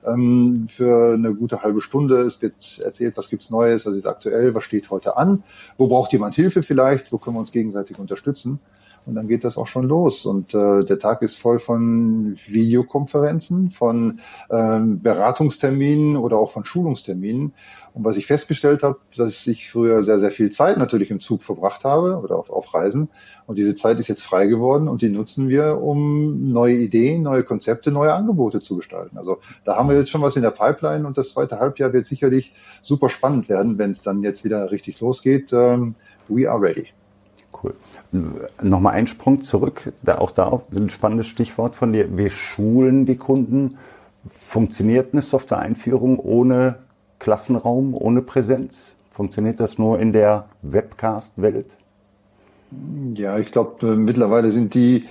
ähm, 0.05 0.67
für 0.69 1.13
eine 1.13 1.35
gute 1.35 1.63
halbe 1.63 1.81
Stunde. 1.81 2.21
Es 2.21 2.41
wird 2.41 2.79
erzählt, 2.79 3.17
was 3.17 3.29
gibt's 3.29 3.49
Neues, 3.49 3.85
was 3.85 3.95
ist 3.95 4.05
aktuell, 4.05 4.55
was 4.55 4.63
steht 4.63 4.89
heute 4.89 5.17
an, 5.17 5.43
wo 5.77 5.87
braucht 5.87 6.13
jemand 6.13 6.35
Hilfe 6.35 6.63
vielleicht, 6.63 7.11
wo 7.11 7.17
können 7.17 7.35
wir 7.35 7.41
uns 7.41 7.51
gegenseitig 7.51 7.99
unterstützen. 7.99 8.59
Und 9.05 9.15
dann 9.15 9.27
geht 9.27 9.43
das 9.43 9.57
auch 9.57 9.67
schon 9.67 9.87
los. 9.87 10.25
Und 10.25 10.53
äh, 10.53 10.83
der 10.83 10.99
Tag 10.99 11.21
ist 11.21 11.35
voll 11.37 11.59
von 11.59 12.35
Videokonferenzen, 12.45 13.71
von 13.71 14.19
ähm, 14.49 15.01
Beratungsterminen 15.01 16.17
oder 16.17 16.37
auch 16.37 16.51
von 16.51 16.65
Schulungsterminen. 16.65 17.53
Und 17.93 18.05
was 18.05 18.15
ich 18.15 18.25
festgestellt 18.25 18.83
habe, 18.83 18.99
dass 19.17 19.45
ich 19.47 19.69
früher 19.69 20.01
sehr, 20.03 20.19
sehr 20.19 20.31
viel 20.31 20.49
Zeit 20.49 20.77
natürlich 20.77 21.11
im 21.11 21.19
Zug 21.19 21.43
verbracht 21.43 21.83
habe 21.83 22.19
oder 22.21 22.37
auf, 22.37 22.49
auf 22.49 22.73
Reisen. 22.73 23.09
Und 23.47 23.57
diese 23.57 23.75
Zeit 23.75 23.99
ist 23.99 24.07
jetzt 24.07 24.23
frei 24.23 24.47
geworden 24.47 24.87
und 24.87 25.01
die 25.01 25.09
nutzen 25.09 25.49
wir, 25.49 25.81
um 25.81 26.51
neue 26.51 26.75
Ideen, 26.75 27.23
neue 27.23 27.43
Konzepte, 27.43 27.91
neue 27.91 28.13
Angebote 28.13 28.61
zu 28.61 28.77
gestalten. 28.77 29.17
Also 29.17 29.39
da 29.65 29.75
haben 29.75 29.89
wir 29.89 29.97
jetzt 29.97 30.09
schon 30.09 30.21
was 30.21 30.37
in 30.37 30.41
der 30.41 30.51
Pipeline 30.51 31.05
und 31.05 31.17
das 31.17 31.31
zweite 31.31 31.59
Halbjahr 31.59 31.91
wird 31.91 32.05
sicherlich 32.05 32.53
super 32.81 33.09
spannend 33.09 33.49
werden, 33.49 33.77
wenn 33.77 33.91
es 33.91 34.03
dann 34.03 34.23
jetzt 34.23 34.45
wieder 34.45 34.71
richtig 34.71 35.01
losgeht. 35.01 35.51
Ähm, 35.51 35.95
we 36.29 36.49
are 36.49 36.61
ready. 36.61 36.87
Cool. 37.61 37.73
Nochmal 38.61 38.93
ein 38.93 39.07
Sprung 39.07 39.41
zurück, 39.41 39.93
da 40.01 40.17
auch 40.17 40.31
da 40.31 40.61
ein 40.75 40.89
spannendes 40.89 41.27
Stichwort 41.27 41.75
von 41.75 41.93
dir. 41.93 42.17
Wir 42.17 42.29
schulen 42.29 43.05
die 43.05 43.15
Kunden. 43.15 43.77
Funktioniert 44.27 45.13
eine 45.13 45.21
Software-Einführung 45.21 46.19
ohne 46.19 46.79
Klassenraum, 47.19 47.93
ohne 47.93 48.21
Präsenz? 48.21 48.93
Funktioniert 49.09 49.59
das 49.59 49.77
nur 49.77 49.99
in 49.99 50.11
der 50.13 50.49
Webcast-Welt? 50.61 51.77
Ja, 53.13 53.37
ich 53.37 53.51
glaube, 53.51 53.87
äh, 53.87 53.95
mittlerweile 53.95 54.51
sind 54.51 54.73
die 54.73 55.05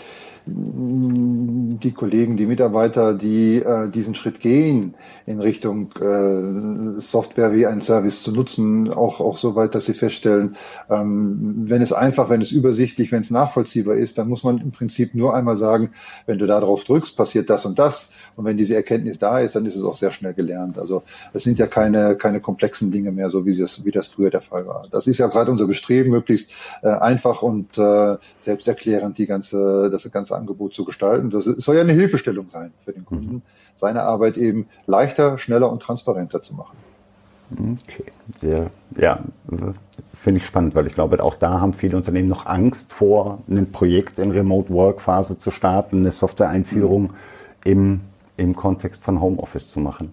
die 0.47 1.93
Kollegen, 1.93 2.37
die 2.37 2.47
Mitarbeiter, 2.47 3.15
die 3.15 3.57
äh, 3.57 3.89
diesen 3.89 4.15
Schritt 4.15 4.41
gehen 4.41 4.95
in 5.27 5.41
Richtung 5.41 5.93
äh, 6.01 6.99
Software 6.99 7.53
wie 7.55 7.67
ein 7.67 7.81
Service 7.81 8.23
zu 8.23 8.33
nutzen, 8.33 8.91
auch, 8.91 9.21
auch 9.21 9.37
so 9.37 9.55
weit, 9.55 9.75
dass 9.75 9.85
sie 9.85 9.95
feststellen, 9.95 10.57
ähm, 10.89 11.67
wenn 11.69 11.83
es 11.83 11.93
einfach, 11.93 12.31
wenn 12.31 12.41
es 12.41 12.51
übersichtlich, 12.51 13.13
wenn 13.13 13.21
es 13.21 13.31
nachvollziehbar 13.31 13.95
ist, 13.97 14.19
dann 14.19 14.29
muss 14.29 14.43
man 14.43 14.59
im 14.59 14.73
Prinzip 14.73 15.15
nur 15.15 15.35
einmal 15.35 15.57
sagen, 15.57 15.91
wenn 16.27 16.39
du 16.39 16.47
da 16.47 16.61
drauf 16.61 16.85
drückst, 16.85 17.17
passiert 17.17 17.51
das 17.51 17.65
und 17.65 17.79
das. 17.79 18.11
Und 18.37 18.45
wenn 18.45 18.57
diese 18.57 18.75
Erkenntnis 18.75 19.19
da 19.19 19.39
ist, 19.39 19.55
dann 19.55 19.67
ist 19.67 19.77
es 19.77 19.85
auch 19.85 19.95
sehr 19.95 20.13
schnell 20.13 20.35
gelernt. 20.35 20.79
Also 20.79 21.03
es 21.33 21.45
sind 21.45 21.59
ja 21.59 21.67
keine, 21.67 22.17
keine 22.17 22.41
komplexen 22.41 22.91
Dinge 22.91 23.13
mehr, 23.13 23.29
so 23.29 23.47
wie 23.47 23.57
das, 23.57 23.85
wie 23.85 23.91
das 23.91 24.09
früher 24.09 24.31
der 24.31 24.41
Fall 24.41 24.67
war. 24.67 24.89
Das 24.91 25.07
ist 25.07 25.19
ja 25.19 25.27
gerade 25.27 25.51
unser 25.51 25.67
Bestreben, 25.67 26.11
möglichst 26.11 26.51
äh, 26.83 26.89
einfach 26.89 27.43
und 27.43 27.79
äh, 27.79 28.17
selbsterklärend 28.39 29.19
die 29.19 29.27
ganze, 29.27 29.89
das 29.91 30.11
ganze 30.11 30.30
Angebot 30.33 30.75
zu 30.75 30.85
gestalten. 30.85 31.31
Das 31.31 31.45
soll 31.45 31.77
ja 31.77 31.83
eine 31.83 31.93
Hilfestellung 31.93 32.49
sein 32.49 32.73
für 32.85 32.93
den 32.93 33.05
Kunden, 33.05 33.35
mhm. 33.37 33.43
seine 33.77 34.03
Arbeit 34.03 34.37
eben 34.37 34.67
leichter, 34.87 35.39
schneller 35.39 35.71
und 35.71 35.83
transparenter 35.83 36.43
zu 36.43 36.55
machen. 36.55 36.77
Okay, 37.53 38.05
sehr, 38.37 38.71
ja, 38.97 39.25
finde 40.15 40.39
ich 40.39 40.47
spannend, 40.47 40.77
weil 40.77 40.87
ich 40.87 40.95
glaube, 40.95 41.23
auch 41.23 41.35
da 41.35 41.61
haben 41.61 41.73
viele 41.73 41.97
Unternehmen 41.97 42.29
noch 42.29 42.47
Angst 42.47 42.93
vor, 42.93 43.41
ein 43.51 43.73
Projekt 43.73 44.21
in 44.21 44.31
Remote 44.31 44.73
Work 44.73 45.01
Phase 45.01 45.37
zu 45.37 45.51
starten, 45.51 45.99
eine 45.99 46.13
Software-Einführung 46.13 47.03
mhm. 47.03 47.11
im 47.65 48.01
im 48.41 48.57
Kontext 48.57 49.05
von 49.05 49.21
Homeoffice 49.21 49.69
zu 49.69 49.81
machen. 49.81 50.13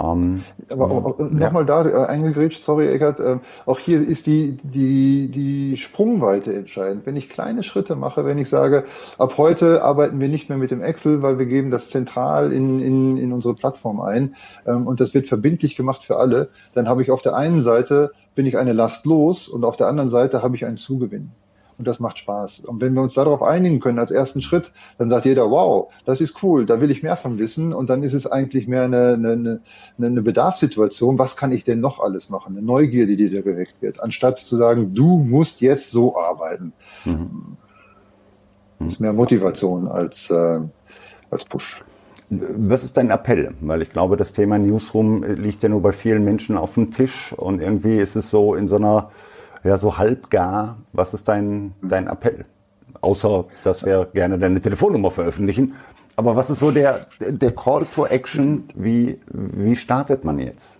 Ähm, 0.00 0.44
Aber 0.70 1.16
ja. 1.18 1.26
nochmal 1.26 1.66
da 1.66 1.84
äh, 1.84 2.06
eingegrätscht, 2.06 2.62
sorry 2.62 2.88
Eckert, 2.88 3.18
äh, 3.20 3.38
auch 3.66 3.78
hier 3.78 4.00
ist 4.06 4.26
die, 4.26 4.56
die, 4.62 5.28
die 5.28 5.76
Sprungweite 5.76 6.54
entscheidend. 6.54 7.04
Wenn 7.04 7.16
ich 7.16 7.28
kleine 7.28 7.62
Schritte 7.62 7.96
mache, 7.96 8.24
wenn 8.24 8.38
ich 8.38 8.48
sage, 8.48 8.84
ab 9.18 9.36
heute 9.38 9.82
arbeiten 9.82 10.20
wir 10.20 10.28
nicht 10.28 10.48
mehr 10.48 10.58
mit 10.58 10.70
dem 10.70 10.82
Excel, 10.82 11.22
weil 11.22 11.38
wir 11.38 11.46
geben 11.46 11.70
das 11.70 11.90
zentral 11.90 12.52
in, 12.52 12.80
in, 12.80 13.16
in 13.16 13.32
unsere 13.32 13.54
Plattform 13.54 14.00
ein 14.00 14.36
ähm, 14.66 14.86
und 14.86 15.00
das 15.00 15.14
wird 15.14 15.26
verbindlich 15.26 15.76
gemacht 15.76 16.04
für 16.04 16.16
alle, 16.16 16.50
dann 16.74 16.88
habe 16.88 17.02
ich 17.02 17.10
auf 17.10 17.22
der 17.22 17.34
einen 17.34 17.62
Seite 17.62 18.12
bin 18.34 18.46
ich 18.46 18.56
eine 18.56 18.72
Last 18.72 19.04
los 19.04 19.48
und 19.48 19.64
auf 19.64 19.76
der 19.76 19.88
anderen 19.88 20.10
Seite 20.10 20.42
habe 20.42 20.54
ich 20.54 20.64
einen 20.64 20.76
Zugewinn 20.76 21.32
und 21.78 21.86
das 21.86 22.00
macht 22.00 22.18
Spaß. 22.18 22.60
Und 22.60 22.80
wenn 22.80 22.92
wir 22.94 23.02
uns 23.02 23.14
darauf 23.14 23.42
einigen 23.42 23.78
können 23.78 24.00
als 24.00 24.10
ersten 24.10 24.42
Schritt, 24.42 24.72
dann 24.98 25.08
sagt 25.08 25.24
jeder, 25.24 25.48
wow, 25.50 25.88
das 26.04 26.20
ist 26.20 26.42
cool, 26.42 26.66
da 26.66 26.80
will 26.80 26.90
ich 26.90 27.04
mehr 27.04 27.16
von 27.16 27.38
wissen 27.38 27.72
und 27.72 27.88
dann 27.88 28.02
ist 28.02 28.14
es 28.14 28.26
eigentlich 28.26 28.66
mehr 28.66 28.82
eine, 28.82 29.14
eine, 29.14 29.60
eine 29.96 30.22
Bedarfssituation, 30.22 31.18
was 31.18 31.36
kann 31.36 31.52
ich 31.52 31.62
denn 31.62 31.80
noch 31.80 32.00
alles 32.00 32.30
machen, 32.30 32.56
eine 32.56 32.66
Neugierde, 32.66 33.16
die 33.16 33.30
dir 33.30 33.42
geweckt 33.42 33.80
wird, 33.80 34.02
anstatt 34.02 34.38
zu 34.38 34.56
sagen, 34.56 34.92
du 34.92 35.18
musst 35.18 35.60
jetzt 35.60 35.90
so 35.90 36.18
arbeiten. 36.18 36.72
Mhm. 37.04 37.56
Das 38.80 38.92
ist 38.92 39.00
mehr 39.00 39.12
Motivation 39.12 39.88
als, 39.88 40.30
äh, 40.30 40.60
als 41.30 41.44
Push. 41.44 41.80
Was 42.30 42.84
ist 42.84 42.96
dein 42.96 43.10
Appell? 43.10 43.54
Weil 43.60 43.82
ich 43.82 43.90
glaube, 43.90 44.16
das 44.16 44.32
Thema 44.32 44.58
Newsroom 44.58 45.24
liegt 45.24 45.62
ja 45.62 45.68
nur 45.68 45.80
bei 45.80 45.92
vielen 45.92 46.24
Menschen 46.24 46.58
auf 46.58 46.74
dem 46.74 46.90
Tisch 46.90 47.32
und 47.32 47.60
irgendwie 47.60 47.96
ist 47.96 48.16
es 48.16 48.30
so 48.30 48.54
in 48.54 48.68
so 48.68 48.76
einer 48.76 49.10
ja, 49.64 49.76
so 49.76 49.98
halbgar. 49.98 50.78
Was 50.92 51.14
ist 51.14 51.28
dein, 51.28 51.72
dein 51.82 52.06
Appell? 52.06 52.44
Außer, 53.00 53.44
dass 53.64 53.84
wir 53.84 54.08
gerne 54.12 54.38
deine 54.38 54.60
Telefonnummer 54.60 55.10
veröffentlichen. 55.10 55.74
Aber 56.16 56.34
was 56.34 56.50
ist 56.50 56.58
so 56.58 56.72
der, 56.72 57.06
der 57.20 57.52
Call 57.52 57.86
to 57.86 58.06
Action? 58.06 58.64
Wie, 58.74 59.20
wie 59.30 59.76
startet 59.76 60.24
man 60.24 60.40
jetzt? 60.40 60.78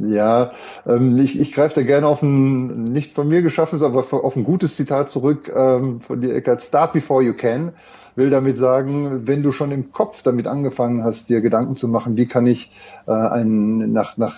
Ja, 0.00 0.52
ähm, 0.86 1.18
ich, 1.18 1.38
ich 1.38 1.52
greife 1.52 1.74
da 1.74 1.82
gerne 1.82 2.06
auf 2.06 2.22
ein 2.22 2.84
nicht 2.84 3.14
von 3.14 3.28
mir 3.28 3.42
geschaffenes, 3.42 3.82
aber 3.82 3.98
auf 3.98 4.36
ein 4.36 4.44
gutes 4.44 4.76
Zitat 4.76 5.10
zurück 5.10 5.52
ähm, 5.54 6.00
von 6.00 6.20
dir, 6.20 6.34
Eckert. 6.34 6.62
Start 6.62 6.92
before 6.92 7.22
you 7.22 7.34
can. 7.34 7.72
Will 8.14 8.30
damit 8.30 8.56
sagen, 8.56 9.26
wenn 9.26 9.42
du 9.42 9.50
schon 9.50 9.72
im 9.72 9.92
Kopf 9.92 10.22
damit 10.22 10.46
angefangen 10.46 11.04
hast, 11.04 11.28
dir 11.28 11.42
Gedanken 11.42 11.76
zu 11.76 11.88
machen, 11.88 12.16
wie 12.16 12.26
kann 12.26 12.46
ich 12.46 12.72
äh, 13.06 13.12
ein, 13.12 13.92
nach, 13.92 14.16
nach 14.16 14.36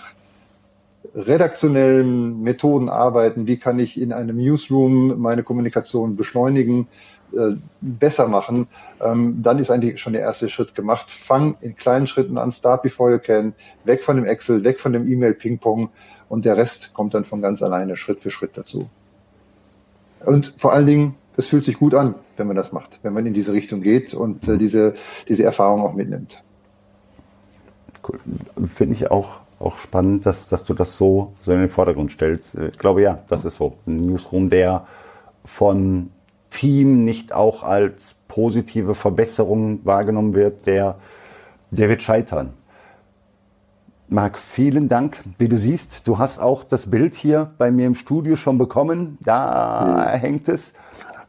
redaktionellen 1.13 2.41
Methoden 2.41 2.89
arbeiten, 2.89 3.47
wie 3.47 3.57
kann 3.57 3.79
ich 3.79 3.99
in 3.99 4.13
einem 4.13 4.37
Newsroom 4.37 5.19
meine 5.19 5.43
Kommunikation 5.43 6.15
beschleunigen, 6.15 6.87
äh, 7.31 7.55
besser 7.81 8.27
machen, 8.27 8.67
ähm, 9.01 9.41
dann 9.41 9.59
ist 9.59 9.69
eigentlich 9.69 9.99
schon 9.99 10.13
der 10.13 10.21
erste 10.23 10.49
Schritt 10.49 10.75
gemacht. 10.75 11.11
Fang 11.11 11.55
in 11.61 11.75
kleinen 11.75 12.07
Schritten 12.07 12.37
an, 12.37 12.51
start 12.51 12.81
before 12.81 13.11
you 13.11 13.19
can, 13.19 13.53
weg 13.85 14.03
von 14.03 14.15
dem 14.15 14.25
Excel, 14.25 14.63
weg 14.63 14.79
von 14.79 14.93
dem 14.93 15.07
E-Mail-Ping-Pong 15.07 15.89
und 16.27 16.45
der 16.45 16.57
Rest 16.57 16.93
kommt 16.93 17.13
dann 17.13 17.23
von 17.23 17.41
ganz 17.41 17.61
alleine 17.61 17.97
Schritt 17.97 18.19
für 18.19 18.31
Schritt 18.31 18.57
dazu. 18.57 18.89
Und 20.25 20.55
vor 20.57 20.73
allen 20.73 20.85
Dingen, 20.85 21.15
es 21.37 21.47
fühlt 21.47 21.63
sich 21.63 21.77
gut 21.77 21.93
an, 21.93 22.15
wenn 22.35 22.47
man 22.47 22.55
das 22.55 22.71
macht, 22.71 22.99
wenn 23.03 23.13
man 23.13 23.25
in 23.25 23.33
diese 23.33 23.53
Richtung 23.53 23.81
geht 23.81 24.13
und 24.13 24.47
äh, 24.47 24.57
diese, 24.57 24.95
diese 25.27 25.43
Erfahrung 25.43 25.81
auch 25.81 25.93
mitnimmt. 25.93 26.43
Cool. 28.07 28.19
Finde 28.67 28.95
ich 28.95 29.11
auch 29.11 29.41
auch 29.59 29.77
spannend, 29.77 30.25
dass, 30.25 30.47
dass 30.47 30.63
du 30.63 30.73
das 30.73 30.95
so, 30.95 31.33
so 31.39 31.51
in 31.51 31.59
den 31.59 31.69
Vordergrund 31.69 32.11
stellst. 32.11 32.55
Ich 32.55 32.77
glaube, 32.77 33.01
ja, 33.01 33.19
das 33.27 33.45
ist 33.45 33.57
so. 33.57 33.75
Ein 33.85 34.03
Newsroom, 34.03 34.49
der 34.49 34.85
von 35.43 36.11
Team 36.49 37.03
nicht 37.03 37.33
auch 37.33 37.63
als 37.63 38.15
positive 38.27 38.95
Verbesserung 38.95 39.85
wahrgenommen 39.85 40.33
wird, 40.33 40.65
der, 40.65 40.95
der 41.71 41.89
wird 41.89 42.01
scheitern. 42.01 42.53
Marc, 44.07 44.39
vielen 44.39 44.87
Dank. 44.87 45.19
Wie 45.37 45.47
du 45.47 45.57
siehst, 45.57 46.07
du 46.07 46.17
hast 46.17 46.39
auch 46.39 46.63
das 46.63 46.89
Bild 46.89 47.13
hier 47.13 47.51
bei 47.59 47.69
mir 47.69 47.85
im 47.85 47.93
Studio 47.93 48.35
schon 48.35 48.57
bekommen. 48.57 49.19
Da 49.21 50.13
mhm. 50.15 50.19
hängt 50.19 50.49
es. 50.49 50.73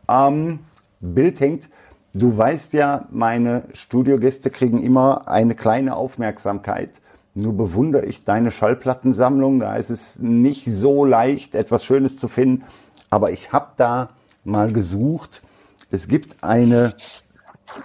Ähm, 0.08 0.60
Bild 1.00 1.40
hängt. 1.40 1.68
Du 2.14 2.37
weißt 2.37 2.72
ja, 2.72 3.06
meine 3.10 3.64
Studiogäste 3.75 4.50
kriegen 4.50 4.82
immer 4.82 5.28
eine 5.28 5.54
kleine 5.54 5.94
Aufmerksamkeit. 5.94 7.00
Nur 7.34 7.56
bewundere 7.56 8.06
ich 8.06 8.25
deine 8.25 8.50
Schallplattensammlung. 8.50 9.60
Da 9.60 9.76
ist 9.76 9.90
es 9.90 10.18
nicht 10.18 10.64
so 10.66 11.04
leicht, 11.04 11.54
etwas 11.54 11.84
Schönes 11.84 12.16
zu 12.16 12.28
finden. 12.28 12.64
Aber 13.08 13.30
ich 13.30 13.52
habe 13.52 13.72
da 13.76 14.10
mal 14.44 14.72
gesucht. 14.72 15.42
Es 15.90 16.08
gibt 16.08 16.42
eine, 16.42 16.94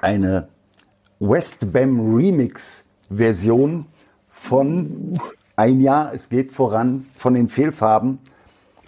eine 0.01 0.47
Westbam 1.19 2.15
Remix 2.15 2.83
Version 3.09 3.85
von 4.29 5.13
Ein 5.55 5.79
Jahr, 5.79 6.13
es 6.13 6.29
geht 6.29 6.51
voran, 6.51 7.05
von 7.15 7.33
den 7.33 7.49
Fehlfarben. 7.49 8.19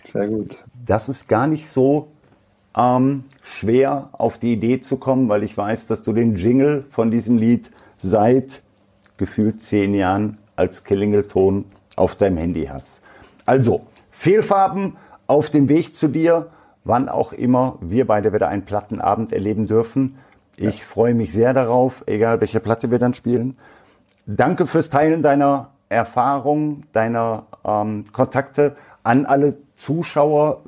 Sehr 0.04 0.28
gut. 0.28 0.63
Das 0.86 1.08
ist 1.08 1.28
gar 1.28 1.48
nicht 1.48 1.70
so 1.70 2.10
ähm, 2.76 3.24
schwer 3.43 4.10
auf 4.12 4.38
die 4.38 4.54
Idee 4.54 4.82
zu 4.82 4.98
kommen, 4.98 5.30
weil 5.30 5.43
ich 5.43 5.56
weiß, 5.56 5.86
dass 5.88 6.02
du 6.02 6.13
den 6.13 6.36
Jingle 6.36 6.86
von 6.89 7.12
diesem 7.12 7.38
Lied 7.38 7.72
seit 7.98 8.63
gefühlt 9.17 9.62
zehn 9.62 9.93
Jahren 9.93 10.38
als 10.58 10.84
Klingelton 10.84 11.65
auf 11.96 12.15
deinem 12.15 12.38
Handy 12.38 12.65
hast. 12.65 13.02
Also, 13.46 13.82
Fehlfarben 14.12 14.98
auf 15.28 15.50
dem 15.50 15.70
Weg 15.70 15.96
zu 15.96 16.08
dir, 16.08 16.48
wann 16.84 17.10
auch 17.10 17.34
immer 17.34 17.78
wir 17.82 18.08
beide 18.08 18.34
wieder 18.34 18.48
einen 18.48 18.65
Plattenabend 18.65 19.32
erleben 19.34 19.67
dürfen. 19.67 20.17
Ich 20.56 20.80
ja. 20.80 20.86
freue 20.86 21.13
mich 21.13 21.32
sehr 21.32 21.54
darauf, 21.54 22.04
egal 22.08 22.41
welche 22.41 22.60
Platte 22.60 22.91
wir 22.91 23.00
dann 23.00 23.13
spielen. 23.13 23.58
Danke 24.26 24.65
fürs 24.65 24.89
Teilen 24.89 25.22
deiner 25.22 25.70
Erfahrungen, 25.89 26.86
deiner 26.93 27.46
ähm, 27.63 28.06
Kontakte 28.12 28.76
an 29.04 29.26
alle 29.26 29.58
Zuschauer. 29.76 30.62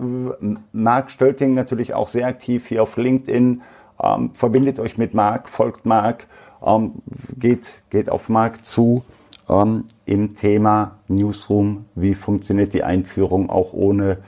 Marc 0.72 1.12
Stölting 1.12 1.54
natürlich 1.54 1.94
auch 1.94 2.08
sehr 2.08 2.28
aktiv 2.28 2.68
hier 2.68 2.84
auf 2.84 2.96
LinkedIn. 2.96 3.62
Ähm, 4.02 4.34
verbindet 4.34 4.80
euch 4.80 4.98
mit 4.98 5.14
Marc, 5.14 5.50
folgt 5.50 5.86
Marc, 5.86 6.28
ähm, 6.66 6.94
geht, 7.38 7.82
geht 7.90 8.10
auf 8.10 8.30
Marc 8.30 8.64
zu 8.64 9.04
ähm, 9.50 9.86
im 10.06 10.36
Thema 10.36 10.98
Newsroom. 11.08 11.86
Wie 11.96 12.14
funktioniert 12.14 12.74
die 12.74 12.84
Einführung 12.84 13.50
auch 13.50 13.74
ohne 13.74 14.20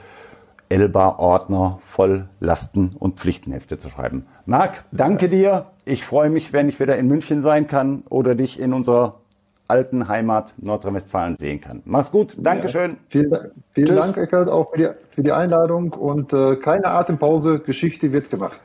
Elba-Ordner 0.68 1.78
voll 1.84 2.28
Lasten- 2.40 2.90
und 2.98 3.18
Pflichtenhefte 3.18 3.78
zu 3.78 3.88
schreiben? 3.88 4.26
Marc, 4.46 4.84
danke 4.90 5.28
dir. 5.28 5.66
Ich 5.84 6.04
freue 6.04 6.30
mich, 6.30 6.52
wenn 6.52 6.68
ich 6.68 6.80
wieder 6.80 6.96
in 6.96 7.06
München 7.06 7.42
sein 7.42 7.66
kann 7.66 8.04
oder 8.08 8.34
dich 8.34 8.58
in 8.58 8.72
unserer 8.72 9.20
alten 9.68 10.08
Heimat 10.08 10.52
Nordrhein-Westfalen 10.58 11.36
sehen 11.36 11.60
kann. 11.60 11.82
Mach's 11.84 12.10
gut. 12.10 12.36
Dankeschön. 12.38 12.92
Ja, 12.92 12.96
vielen, 13.08 13.50
vielen 13.72 13.96
Dank, 13.96 14.16
Eckert, 14.16 14.48
auch 14.48 14.70
für 14.70 14.78
die, 14.78 14.88
für 15.14 15.22
die 15.22 15.32
Einladung 15.32 15.92
und 15.92 16.32
äh, 16.32 16.56
keine 16.56 16.86
Atempause. 16.86 17.60
Geschichte 17.60 18.12
wird 18.12 18.30
gemacht. 18.30 18.60